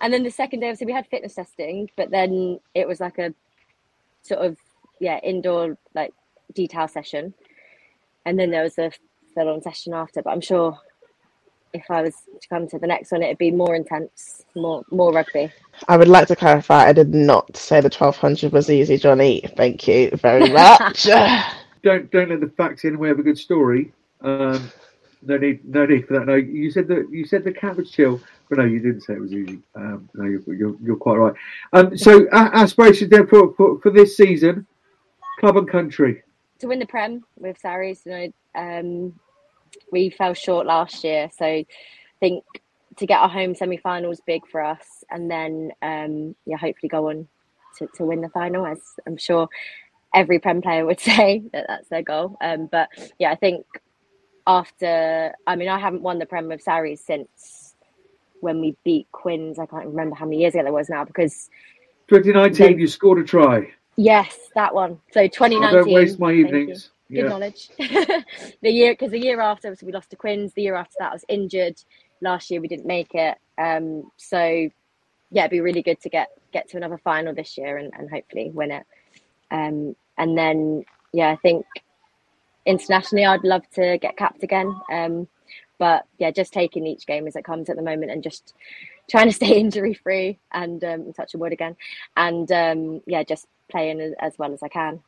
[0.00, 3.18] and then the second day, obviously, we had fitness testing, but then it was like
[3.18, 3.34] a
[4.22, 4.56] sort of
[5.00, 6.12] yeah indoor like
[6.54, 7.34] detail session,
[8.24, 8.90] and then there was a
[9.34, 10.22] full-on session after.
[10.22, 10.78] But I'm sure
[11.72, 15.12] if I was to come to the next one, it'd be more intense, more more
[15.12, 15.52] rugby.
[15.88, 19.42] I would like to clarify, I did not say the 1200 was easy, Johnnie.
[19.56, 21.04] Thank you very much.
[21.82, 22.98] Don't don't let the facts in.
[22.98, 23.92] We have a good story.
[24.22, 24.72] Um,
[25.26, 26.26] no need no need for that.
[26.26, 29.14] No, you said that you said the cat was chill, but no, you didn't say
[29.14, 29.60] it was easy.
[29.74, 31.34] Um, no, you're, you're you're quite right.
[31.72, 34.66] Um, so uh, aspirations then for, for for this season,
[35.40, 36.22] club and country.
[36.60, 38.02] to win the Prem with Sarries.
[38.06, 39.20] You know, um,
[39.90, 41.66] we fell short last year, so I
[42.20, 42.44] think
[42.96, 47.10] to get our home semi-final is big for us, and then um, yeah, hopefully go
[47.10, 47.28] on
[47.78, 48.66] to, to win the final.
[48.66, 49.48] As I'm sure
[50.14, 52.36] every Prem player would say that that's their goal.
[52.40, 53.66] Um, but yeah, I think
[54.46, 57.74] after I mean, I haven't won the Prem with Sarries since
[58.40, 59.58] when we beat Quins.
[59.58, 61.48] I can't remember how many years ago that was now because
[62.08, 63.72] 2019, Then- you scored a try.
[63.96, 65.00] yes, that one.
[65.12, 65.84] So I 2019.
[65.84, 66.90] don't waste my evenings.
[67.08, 67.28] Good Yeah.
[67.28, 67.68] knowledge.
[67.78, 70.52] the year because the year after we lost to Quins.
[70.54, 71.76] The year after that I was injured.
[72.20, 73.38] Last year we didn't make it.
[73.58, 74.68] Um, so
[75.30, 78.10] yeah, it'd be really good to get get to another final this year and, and
[78.10, 78.84] hopefully win it.
[79.50, 81.64] Um, and then yeah, I think
[82.66, 84.74] internationally I'd love to get capped again.
[84.92, 85.28] Um,
[85.78, 88.54] but yeah, just taking each game as it comes at the moment and just
[89.10, 91.76] trying to stay injury free and um, touch a wood again,
[92.16, 95.00] and um, yeah, just playing as, as well as I can.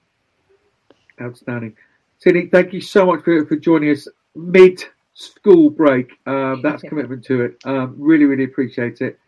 [1.21, 1.77] Outstanding.
[2.19, 4.85] Sydney, thank you so much for, for joining us mid
[5.15, 6.13] school break.
[6.27, 7.57] Um, that's commitment to it.
[7.65, 9.19] Um, really, really appreciate it.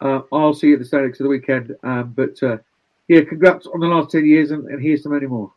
[0.00, 1.76] Uh, I'll see you at the StoneX of the weekend.
[1.84, 2.58] Um, but uh,
[3.08, 5.52] yeah, congrats on the last 10 years and, and here's to many more.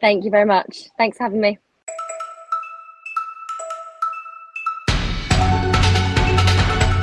[0.00, 0.88] Thank you very much.
[0.96, 1.58] Thanks for having me.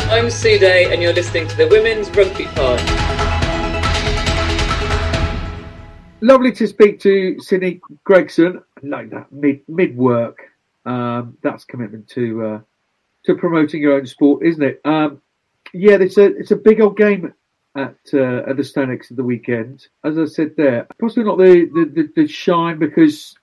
[0.09, 2.81] I'm Sue Day, and you're listening to the Women's Rugby Pod.
[6.21, 8.63] Lovely to speak to Sydney Gregson.
[8.81, 10.49] Like that mid mid work.
[10.85, 12.59] Um, that's commitment to uh,
[13.25, 14.81] to promoting your own sport, isn't it?
[14.85, 15.21] Um,
[15.73, 17.33] yeah, it's a it's a big old game
[17.77, 19.87] at uh, at the StoneX at the weekend.
[20.03, 23.35] As I said there, possibly not the the, the, the shine because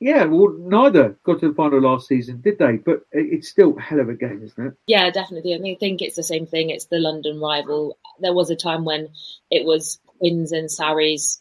[0.00, 2.72] yeah, well, neither got to the final last season, did they?
[2.76, 4.74] But it- it's still hell of a game, isn't it?
[4.88, 5.54] Yeah, definitely.
[5.54, 6.70] I think- think it's the same thing.
[6.70, 7.98] It's the London rival.
[8.18, 9.10] There was a time when
[9.50, 11.40] it was Quins and Sarries,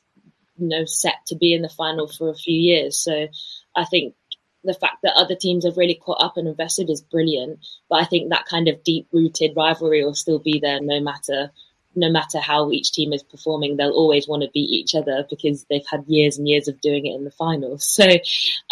[0.60, 2.98] you know, set to be in the final for a few years.
[3.00, 3.28] So
[3.76, 4.14] I think
[4.64, 7.66] the fact that other teams have really caught up and invested is brilliant.
[7.90, 11.50] But I think that kind of deep rooted rivalry will still be there no matter
[11.96, 15.66] no matter how each team is performing, they'll always want to beat each other because
[15.66, 17.88] they've had years and years of doing it in the finals.
[18.02, 18.08] So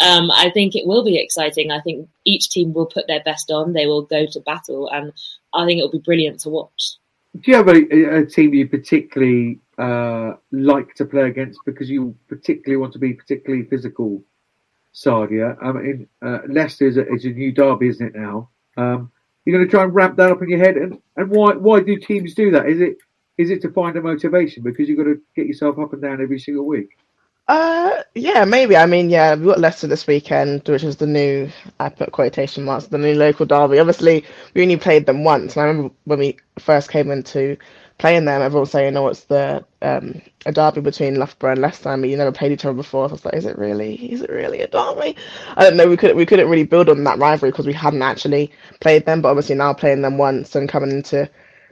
[0.04, 1.70] um, I think it will be exciting.
[1.70, 3.72] I think each team will put their best on.
[3.72, 5.12] They will go to battle, and
[5.54, 6.96] I think it'll be brilliant to watch.
[7.38, 12.16] Do you have a, a team you particularly uh, like to play against because you
[12.28, 14.24] particularly want to be particularly physical,
[14.92, 15.56] Sadia?
[15.62, 18.48] I mean, uh, Leicester is a, is a new derby, isn't it now?
[18.76, 19.12] Um,
[19.44, 21.80] you're going to try and wrap that up in your head, and, and why why
[21.80, 22.68] do teams do that?
[22.68, 22.98] Is it
[23.40, 26.20] is it to find a motivation because you've got to get yourself up and down
[26.20, 26.98] every single week?
[27.48, 28.76] Uh, yeah, maybe.
[28.76, 32.64] I mean, yeah, we've got Leicester this weekend, which is the new, I put quotation
[32.64, 33.80] marks, the new local derby.
[33.80, 34.24] Obviously,
[34.54, 35.56] we only played them once.
[35.56, 37.56] And I remember when we first came into
[37.98, 41.88] playing them, everyone saying, oh, it's the um, a derby between Loughborough and Leicester.
[41.88, 43.08] I mean, you never played each other before.
[43.08, 43.94] So I was like, is it really?
[44.12, 45.16] Is it really a derby?
[45.56, 45.88] I don't know.
[45.88, 49.22] We couldn't, we couldn't really build on that rivalry because we hadn't actually played them.
[49.22, 51.28] But obviously, now playing them once and coming into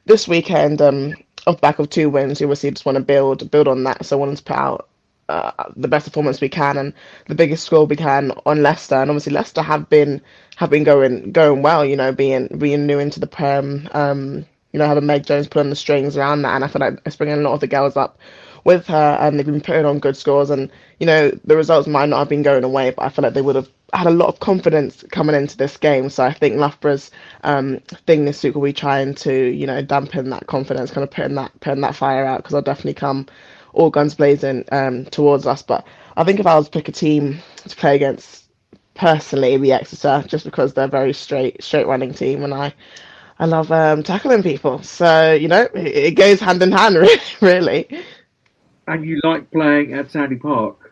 [0.07, 1.15] this weekend, um,
[1.49, 4.05] off back of two wins, you obviously just want to build build on that.
[4.07, 4.89] So I wanted to put out
[5.29, 6.93] uh, the best performance we can and
[7.27, 8.97] the biggest score we can on Leicester.
[8.97, 10.21] And obviously Leicester have been
[10.57, 11.85] have been going going well.
[11.85, 13.89] You know, being being new into the Prem.
[13.93, 17.01] Um, you know, having Meg Jones pulling the strings around that, and I feel like
[17.07, 18.19] it's bringing a lot of the girls up
[18.65, 20.51] with her, and they've been putting on good scores.
[20.51, 20.71] And
[21.01, 23.41] you know, the results might not have been going away, but I feel like they
[23.43, 26.11] would have had a lot of confidence coming into this game.
[26.11, 27.11] So I think Loughborough's
[27.43, 31.11] um, thing this week will be trying to, you know, dampen that confidence, kind of
[31.11, 33.27] putting that putting that fire out because I'll definitely come
[33.73, 35.63] all guns blazing um, towards us.
[35.63, 35.87] But
[36.17, 38.45] I think if I was to pick a team to play against,
[38.95, 42.75] personally, be Exeter, just because they're a very straight straight running team, and I
[43.39, 44.83] I love um, tackling people.
[44.83, 46.97] So you know, it, it goes hand in hand,
[47.41, 47.89] really.
[48.87, 50.88] And you like playing at Sandy Park?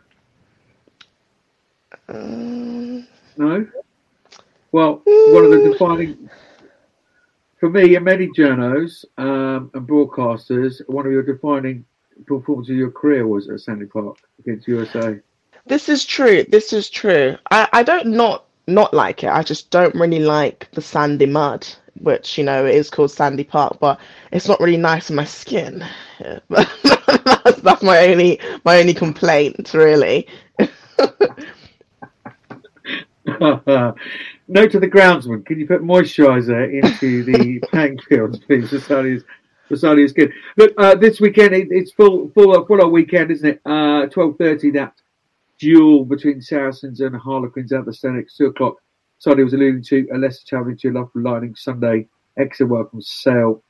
[2.08, 3.66] Um, No.
[4.72, 6.28] Well, one of the defining
[7.58, 11.84] for me and many journos um, and broadcasters, one of your defining
[12.26, 15.18] performances of your career was at Sandy Park against USA.
[15.66, 16.44] This is true.
[16.48, 17.36] This is true.
[17.50, 19.30] I, I don't not not like it.
[19.30, 21.66] I just don't really like the sandy mud,
[22.00, 23.98] which you know is called Sandy Park, but
[24.32, 25.84] it's not really nice on my skin.
[26.20, 26.82] Yeah, that's,
[27.62, 30.28] that's my only my only complaint, really.
[34.48, 39.24] Note to the groundsman: Can you put moisturiser into the playing fields, please, for Sadia's
[39.68, 40.32] for Sadia's skin?
[40.56, 43.60] Look, uh, this weekend it, it's full full full on weekend, isn't it?
[43.64, 44.70] Uh, Twelve thirty.
[44.70, 44.94] That
[45.58, 48.76] duel between Saracens and Harlequins at the StoneX, two o'clock.
[49.24, 52.06] Sadia was alluding to a Leicester challenge to Loughborough Lightning Sunday.
[52.38, 53.62] Exeter welcomes Sale.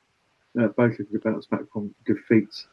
[0.61, 2.67] Uh, both looking to bounce back from defeats.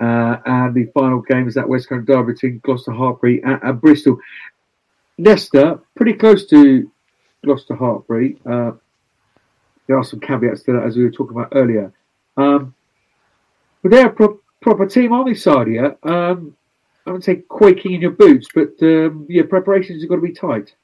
[0.00, 3.80] Uh, and the final game is that West Country derby between Gloucester Hartpury and, and
[3.80, 4.18] Bristol.
[5.18, 6.90] Leicester, pretty close to
[7.44, 8.38] Gloucester Hartpury.
[8.46, 8.76] Uh,
[9.86, 11.92] there are some caveats to that, as we were talking about earlier.
[12.36, 12.74] Um,
[13.82, 15.96] but they're a pro- proper team, aren't they, Sadia?
[16.04, 16.56] Um,
[17.06, 20.32] I wouldn't say quaking in your boots, but um, yeah, preparations have got to be
[20.32, 20.74] tight.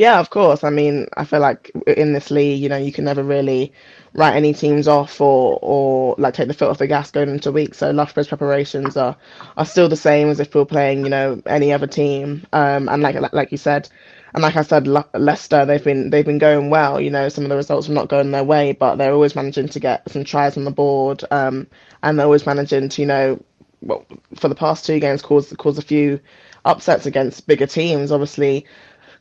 [0.00, 0.64] Yeah, of course.
[0.64, 3.72] I mean, I feel like in this league, you know, you can never really
[4.14, 7.50] write any teams off or or like take the foot off the gas going into
[7.50, 7.74] a week.
[7.74, 9.16] So Loughborough's preparations are
[9.58, 12.46] are still the same as if we were playing, you know, any other team.
[12.54, 13.90] Um, and like like you said,
[14.32, 16.98] and like I said, Le- Leicester they've been they've been going well.
[17.00, 19.68] You know, some of the results are not going their way, but they're always managing
[19.68, 21.24] to get some tries on the board.
[21.30, 21.66] Um,
[22.02, 23.44] and they're always managing to, you know,
[23.82, 26.20] well, for the past two games, cause cause a few
[26.64, 28.10] upsets against bigger teams.
[28.12, 28.66] Obviously.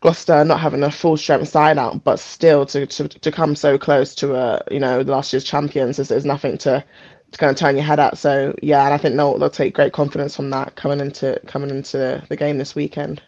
[0.01, 3.77] Gloucester not having a full strength side out, but still to, to, to come so
[3.77, 6.83] close to a you know last year's champions is, is nothing to
[7.31, 8.17] to kind of turn your head at.
[8.17, 11.69] So yeah, and I think they'll they'll take great confidence from that coming into coming
[11.69, 13.21] into the game this weekend.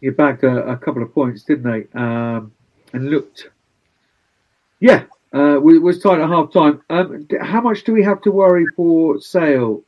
[0.00, 1.98] You bagged a, a couple of points, didn't they?
[1.98, 2.52] Um,
[2.92, 3.50] and looked,
[4.80, 6.80] yeah, uh, we was tied at half time.
[6.88, 9.82] Um, how much do we have to worry for Sale,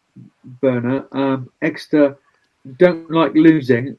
[0.60, 1.06] Berner?
[1.12, 2.18] Um, Exeter
[2.78, 3.98] don't like losing.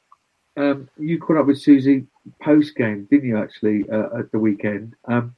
[0.57, 2.07] Um, you caught up with Susie
[2.41, 3.37] post game, didn't you?
[3.37, 5.33] Actually, uh, at the weekend, um,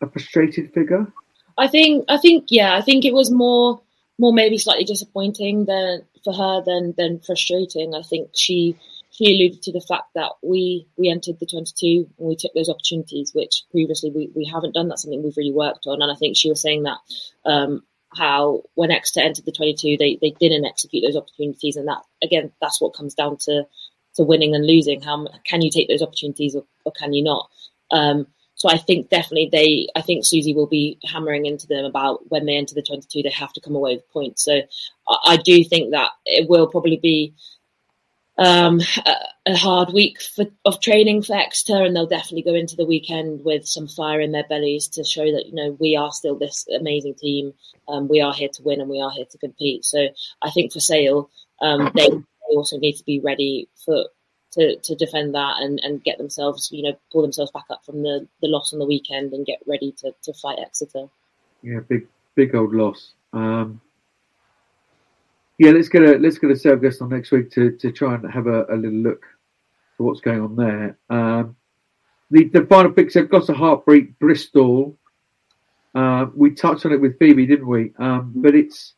[0.00, 1.06] a frustrated figure.
[1.58, 3.80] I think I think yeah, I think it was more
[4.18, 7.94] more maybe slightly disappointing than for her than than frustrating.
[7.94, 8.76] I think she
[9.10, 12.70] she alluded to the fact that we we entered the 22 and we took those
[12.70, 14.88] opportunities, which previously we, we haven't done.
[14.88, 16.98] That's something we've really worked on, and I think she was saying that
[17.44, 17.82] um,
[18.16, 22.52] how when Exeter entered the 22, they they didn't execute those opportunities, and that again,
[22.60, 23.64] that's what comes down to
[24.16, 25.00] to winning and losing.
[25.00, 27.48] How can you take those opportunities or, or can you not?
[27.90, 32.30] Um, so I think definitely they, I think Susie will be hammering into them about
[32.30, 34.44] when they enter the 22, they have to come away with points.
[34.44, 34.60] So
[35.08, 37.34] I, I do think that it will probably be
[38.38, 39.14] um, a,
[39.46, 43.44] a hard week for, of training for Exeter, and they'll definitely go into the weekend
[43.44, 46.66] with some fire in their bellies to show that you know we are still this
[46.74, 47.52] amazing team.
[47.88, 49.84] Um, we are here to win and we are here to compete.
[49.84, 50.08] So
[50.40, 52.16] I think for Sale, um, they, they
[52.56, 54.06] also need to be ready for
[54.52, 58.02] to, to defend that and, and get themselves, you know, pull themselves back up from
[58.02, 61.06] the, the loss on the weekend and get ready to, to fight Exeter.
[61.62, 63.12] Yeah, big big old loss.
[63.32, 63.80] Um,
[65.58, 68.14] yeah, let's get a let's get a sales guest on next week to, to try
[68.14, 70.98] and have a, a little look at what's going on there.
[71.08, 71.56] Um,
[72.30, 74.98] the the final picks have got a Heartbreak, Bristol.
[75.94, 77.92] Uh, we touched on it with Phoebe, didn't we?
[77.98, 78.94] Um, but it's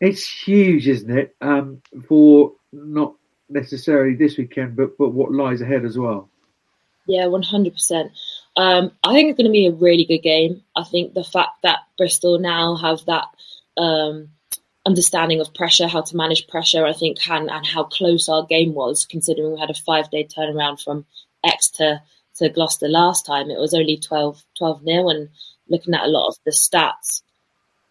[0.00, 1.36] it's huge, isn't it?
[1.40, 3.14] Um, for not
[3.48, 6.28] necessarily this weekend, but but what lies ahead as well.
[7.06, 8.12] Yeah, one hundred percent.
[8.56, 10.62] Um, I think it's going to be a really good game.
[10.74, 13.26] I think the fact that Bristol now have that
[13.76, 14.30] um,
[14.86, 18.72] understanding of pressure, how to manage pressure, I think, and, and how close our game
[18.72, 21.04] was, considering we had a five day turnaround from
[21.44, 22.00] Exeter
[22.36, 23.50] to Gloucester last time.
[23.50, 25.28] It was only 12 12 nil, and
[25.68, 27.22] looking at a lot of the stats,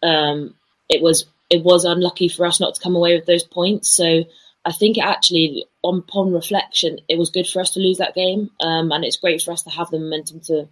[0.02, 0.54] um,
[0.88, 3.90] it was it was unlucky for us not to come away with those points.
[3.90, 4.24] So
[4.64, 8.50] I think actually, on upon reflection, it was good for us to lose that game,
[8.60, 10.68] um, and it's great for us to have the momentum to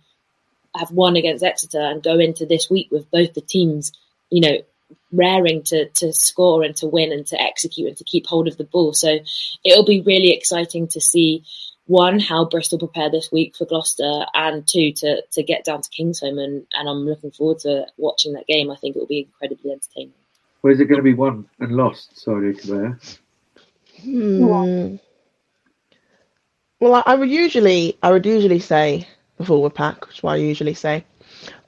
[0.74, 3.92] have won against Exeter and go into this week with both the teams,
[4.30, 4.58] you know,
[5.12, 8.56] raring to to score and to win and to execute and to keep hold of
[8.56, 8.92] the ball.
[8.92, 9.18] So
[9.64, 11.44] it'll be really exciting to see
[11.86, 15.90] one how Bristol prepare this week for Gloucester, and two to to get down to
[15.90, 18.72] Kingsholm, and and I'm looking forward to watching that game.
[18.72, 20.14] I think it will be incredibly entertaining.
[20.64, 22.18] Or is it going to be won and lost?
[22.18, 22.98] Sorry, Claire.
[24.02, 24.96] Hmm.
[26.80, 29.06] Well, I, I would usually, I would usually say
[29.36, 31.04] the forward pack, which is what I usually say.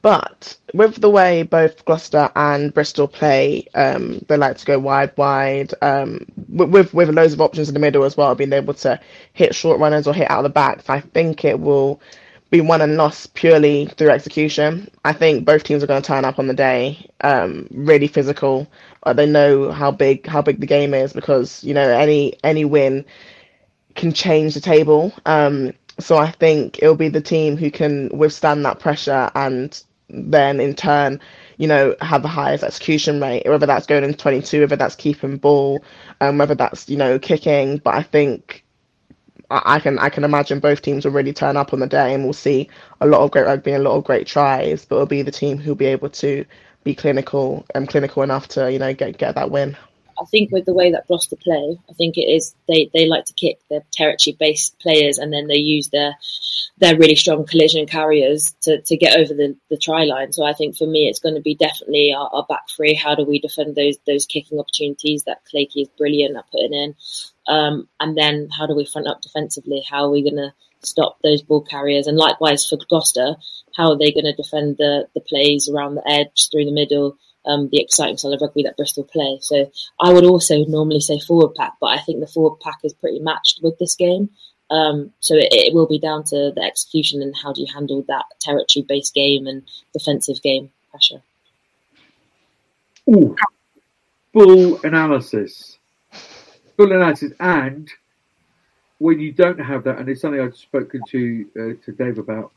[0.01, 5.12] But with the way both Gloucester and Bristol play, um, they like to go wide,
[5.18, 8.99] wide, um, with with loads of options in the middle as well, being able to
[9.34, 10.82] hit short runners or hit out of the back.
[10.82, 12.01] So I think it will
[12.51, 14.88] be won and lost purely through execution.
[15.05, 18.68] I think both teams are going to turn up on the day, um, really physical.
[19.03, 22.64] Uh, they know how big how big the game is because you know any any
[22.64, 23.05] win
[23.94, 25.12] can change the table.
[25.26, 30.61] Um, so I think it'll be the team who can withstand that pressure and then
[30.61, 31.20] in turn,
[31.57, 35.38] you know, have the highest execution rate, whether that's going into 22, whether that's keeping
[35.38, 35.82] ball,
[36.20, 37.78] um, whether that's, you know, kicking.
[37.78, 38.64] But I think
[39.51, 42.24] I can I can imagine both teams will really turn up on the day and
[42.24, 42.68] we'll see
[43.01, 45.30] a lot of great rugby and a lot of great tries, but it'll be the
[45.30, 46.44] team who'll be able to
[46.84, 49.76] be clinical and clinical enough to, you know, get get that win.
[50.20, 53.26] I think with the way that Gloucester play, I think it is they, they like
[53.26, 56.16] to kick their territory based players and then they use their
[56.78, 60.32] their really strong collision carriers to, to get over the, the try line.
[60.32, 62.94] So I think for me it's going to be definitely our, our back three.
[62.94, 66.94] How do we defend those those kicking opportunities that Claky is brilliant at putting in?
[67.48, 69.84] Um, and then how do we front up defensively?
[69.88, 70.52] How are we going to
[70.82, 72.06] stop those ball carriers?
[72.06, 73.36] And likewise for Gloucester,
[73.74, 77.16] how are they going to defend the, the plays around the edge through the middle?
[77.47, 79.38] Um, the exciting style of rugby that Bristol play.
[79.40, 79.70] So
[80.01, 83.20] I would also normally say forward pack, but I think the forward pack is pretty
[83.20, 84.30] matched with this game.
[84.70, 88.05] Um, so it, it, will be down to the execution and how do you handle
[88.09, 91.22] that territory based game and defensive game pressure.
[93.09, 93.36] Ooh,
[94.32, 95.78] full analysis.
[96.76, 97.32] Full analysis.
[97.38, 97.88] And
[98.99, 102.51] when you don't have that, and it's something I've spoken to uh, to Dave about,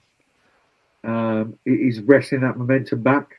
[1.03, 3.38] um, is wrestling that momentum back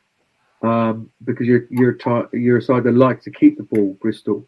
[0.62, 1.96] um, because you're you're
[2.32, 4.46] you're a side that likes to keep the ball, Bristol,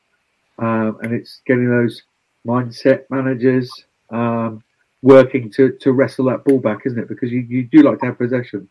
[0.59, 2.03] um, and it's getting those
[2.47, 3.71] mindset managers
[4.11, 4.63] um,
[5.03, 7.09] working to to wrestle that ball back, isn't it?
[7.09, 8.69] Because you, you do like to have possession.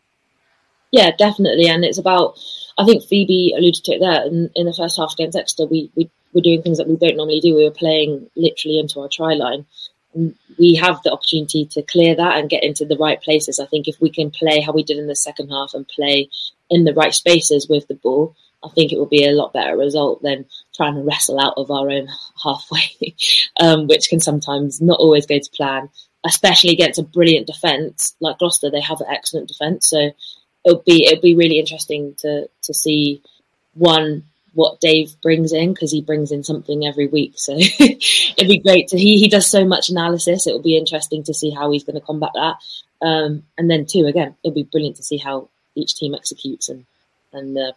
[0.90, 2.38] Yeah, definitely, and it's about.
[2.78, 5.66] I think Phoebe alluded to it there in, in the first half against Exeter.
[5.66, 7.54] We we were doing things that we don't normally do.
[7.54, 9.66] We were playing literally into our try line.
[10.14, 13.58] We have the opportunity to clear that and get into the right places.
[13.58, 16.28] I think if we can play how we did in the second half and play
[16.70, 18.34] in the right spaces with the ball,
[18.64, 21.70] I think it will be a lot better result than trying to wrestle out of
[21.70, 22.08] our own
[22.42, 23.14] halfway,
[23.60, 25.88] um, which can sometimes not always go to plan,
[26.24, 28.70] especially against a brilliant defence like Gloucester.
[28.70, 30.10] They have an excellent defence, so
[30.64, 33.22] it'll be it'll be really interesting to to see
[33.74, 34.24] one
[34.54, 37.34] what Dave brings in because he brings in something every week.
[37.36, 40.46] So it'd be great to he he does so much analysis.
[40.46, 42.56] It will be interesting to see how he's going to combat that.
[43.06, 46.84] Um, and then two again, it'll be brilliant to see how each team executes and
[47.32, 47.72] and uh,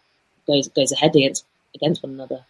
[0.46, 2.44] goes goes ahead against against one another.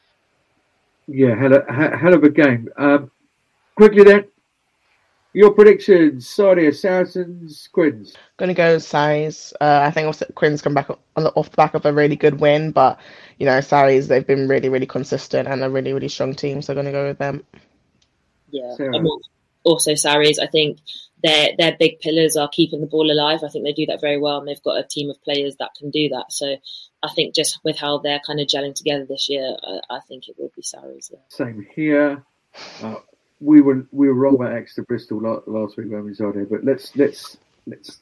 [1.07, 1.63] Yeah, hell
[1.97, 2.69] hell of a game.
[2.77, 3.11] Um,
[3.77, 4.25] quickly then,
[5.37, 8.15] your predictions: Saudi, Saracens, Quins.
[8.39, 9.53] Going to go Sarries.
[9.61, 12.41] Uh, I think Quins come back on the, off the back of a really good
[12.41, 12.99] win, but
[13.39, 16.73] you know Sarries they've been really really consistent and a really really strong team, so
[16.73, 17.45] going to go with them.
[18.51, 18.75] Yeah,
[19.63, 20.39] also Sarries.
[20.39, 20.79] I think
[21.23, 23.41] their their big pillars are keeping the ball alive.
[23.45, 25.75] I think they do that very well, and they've got a team of players that
[25.79, 26.33] can do that.
[26.33, 26.57] So
[27.03, 30.29] I think just with how they're kind of gelling together this year, I, I think
[30.29, 31.11] it will be Sarries.
[31.13, 31.19] Yeah.
[31.29, 32.25] Same here.
[32.83, 32.97] Uh,
[33.41, 36.95] we were we were wrong about Exeter Bristol last week when we it, but let's
[36.97, 38.01] let's let's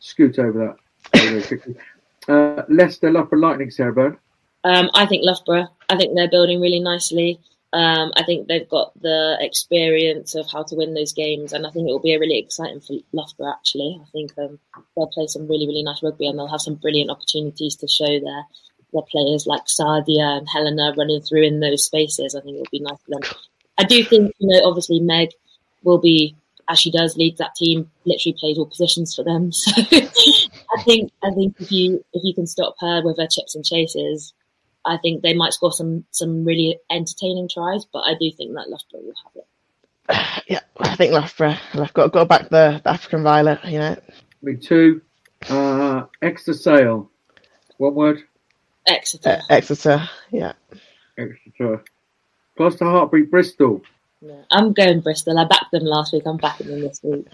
[0.00, 0.76] scoot over
[1.12, 1.76] that
[2.28, 4.16] uh, Leicester Loughborough Lightning, Sarah
[4.64, 5.68] Um, I think Loughborough.
[5.88, 7.40] I think they're building really nicely.
[7.72, 11.70] Um, I think they've got the experience of how to win those games, and I
[11.70, 13.52] think it will be a really exciting for Loughborough.
[13.52, 14.58] Actually, I think um,
[14.96, 18.20] they'll play some really, really nice rugby, and they'll have some brilliant opportunities to show
[18.20, 18.44] their
[18.92, 22.34] their players like Sadia and Helena running through in those spaces.
[22.36, 23.22] I think it'll be nice for them.
[23.78, 25.30] I do think, you know, obviously Meg
[25.82, 26.36] will be
[26.68, 29.50] as she does lead that team, literally plays all positions for them.
[30.74, 33.54] So I think I think if you if you can stop her with her chips
[33.54, 34.32] and chases,
[34.84, 38.68] I think they might score some some really entertaining tries, but I do think that
[38.68, 40.44] Loughborough will have it.
[40.48, 41.56] Yeah, I think Loughborough.
[41.74, 43.64] I've got to go back the, the African Violet.
[43.64, 43.96] You know.
[44.42, 45.00] Me too.
[45.48, 47.10] Uh, Exeter Sale.
[47.78, 48.22] One word.
[48.86, 49.30] Exeter.
[49.30, 50.08] Uh, Exeter.
[50.30, 50.52] Yeah.
[51.16, 51.84] Exeter.
[52.56, 53.82] Gloucester Hartpury Bristol.
[54.20, 55.38] Yeah, I'm going Bristol.
[55.38, 56.22] I backed them last week.
[56.26, 57.26] I'm backing them this week.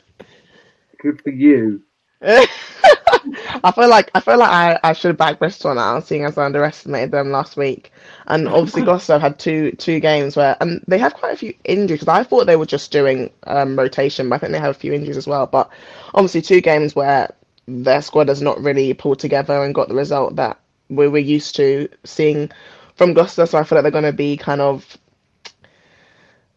[0.98, 1.82] Good for you.
[2.22, 6.36] I feel like I feel like I, I should have backed Bristol now, seeing as
[6.36, 7.92] I underestimated them last week.
[8.26, 11.54] And obviously Gloucester have had two two games where and they have quite a few
[11.64, 12.00] injuries.
[12.00, 14.78] Because I thought they were just doing um, rotation, but I think they have a
[14.78, 15.46] few injuries as well.
[15.46, 15.70] But
[16.14, 17.32] obviously two games where
[17.66, 20.58] their squad has not really pulled together and got the result that
[20.88, 22.50] we were used to seeing
[22.96, 23.46] from Gloucester.
[23.46, 24.98] So I feel like they're going to be kind of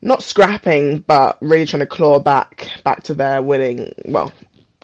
[0.04, 4.32] not scrapping, but really trying to claw back back to their winning well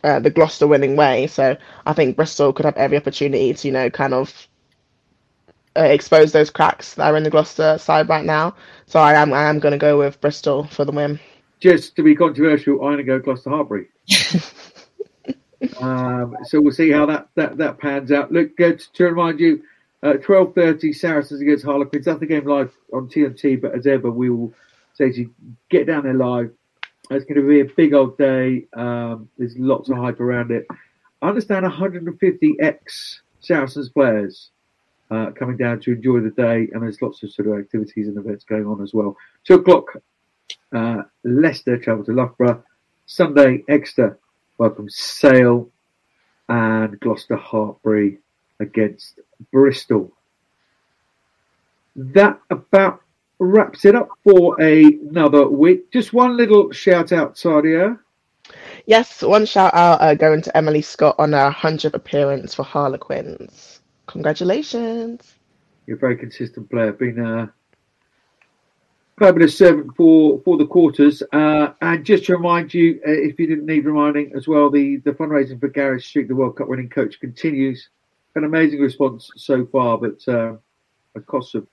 [0.04, 1.28] uh, the Gloucester winning way.
[1.28, 4.48] So I think Bristol could have every opportunity to, you know, kind of
[5.76, 8.56] uh, expose those cracks that are in the Gloucester side right now.
[8.86, 11.20] So I am I am going to go with Bristol for the win.
[11.60, 13.88] Just to be controversial, I'm going to go Gloucester Hartpury.
[15.82, 18.32] um, so we'll see how that, that, that pans out.
[18.32, 19.62] Look, good to remind you,
[20.02, 22.06] uh, 12.30 Saracens against Harlequins.
[22.06, 24.54] That's the game live on TNT, but as ever, we will
[25.00, 25.34] say to you,
[25.70, 26.52] get down there live.
[27.10, 28.66] It's going to be a big old day.
[28.76, 30.68] Um, there's lots of hype around it.
[31.22, 34.50] I understand 150 ex Saracens players
[35.10, 38.18] uh, coming down to enjoy the day, and there's lots of sort of activities and
[38.18, 39.16] events going on as well.
[39.46, 39.86] Two o'clock,
[40.76, 42.64] uh, Leicester travel to Loughborough.
[43.06, 44.20] Sunday, Exeter
[44.60, 45.70] welcome Sale,
[46.50, 48.18] and Gloucester Hartpury
[48.60, 49.20] against
[49.52, 50.12] Bristol.
[51.96, 53.02] That about
[53.40, 55.92] wraps it up for another week.
[55.92, 57.98] Just one little shout out, Sadia.
[58.86, 63.82] Yes, one shout out uh, going to Emily Scott on her 100th appearance for Harlequins.
[64.08, 65.36] Congratulations.
[65.86, 66.92] You're a very consistent player.
[66.92, 67.54] Been a
[69.20, 71.22] fabulous servant for, for the quarters.
[71.32, 74.98] Uh, and just to remind you, uh, if you didn't need reminding as well, the,
[74.98, 77.90] the fundraising for Gary Street, the World Cup winning coach, continues.
[78.36, 80.54] An amazing response so far, but uh,
[81.14, 81.68] the cost of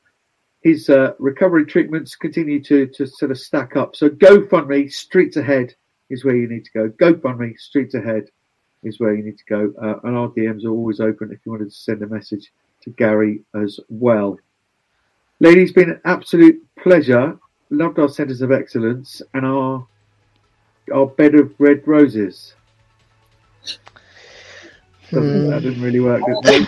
[0.66, 3.94] his uh, recovery treatments continue to, to sort of stack up.
[3.94, 5.72] So GoFundMe, Streets Ahead
[6.10, 6.88] is where you need to go.
[6.88, 8.24] GoFundMe, Streets Ahead
[8.82, 9.72] is where you need to go.
[9.80, 12.50] Uh, and our DMs are always open if you wanted to send a message
[12.82, 14.40] to Gary as well.
[15.38, 17.38] Ladies, been an absolute pleasure.
[17.70, 19.86] Loved our centres of excellence and our
[20.92, 22.56] our bed of red roses.
[25.10, 25.48] Hmm.
[25.48, 26.22] That didn't really work.
[26.42, 26.66] Did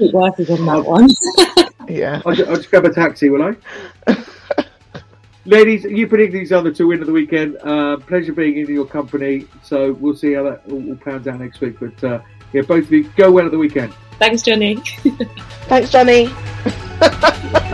[0.00, 0.12] it?
[0.12, 1.66] Working on that one.
[1.88, 2.22] Yeah.
[2.26, 3.56] I'll, ju- I'll just grab a taxi, will I?
[5.44, 7.56] Ladies, you predict these other two win of the weekend.
[7.62, 9.46] Uh, pleasure being in your company.
[9.62, 11.76] So we'll see how that all, all pans out next week.
[11.78, 12.20] But uh,
[12.52, 13.94] yeah, both of you go well at the weekend.
[14.18, 14.76] Thanks, Johnnie.
[15.68, 16.30] Thanks, Johnnie.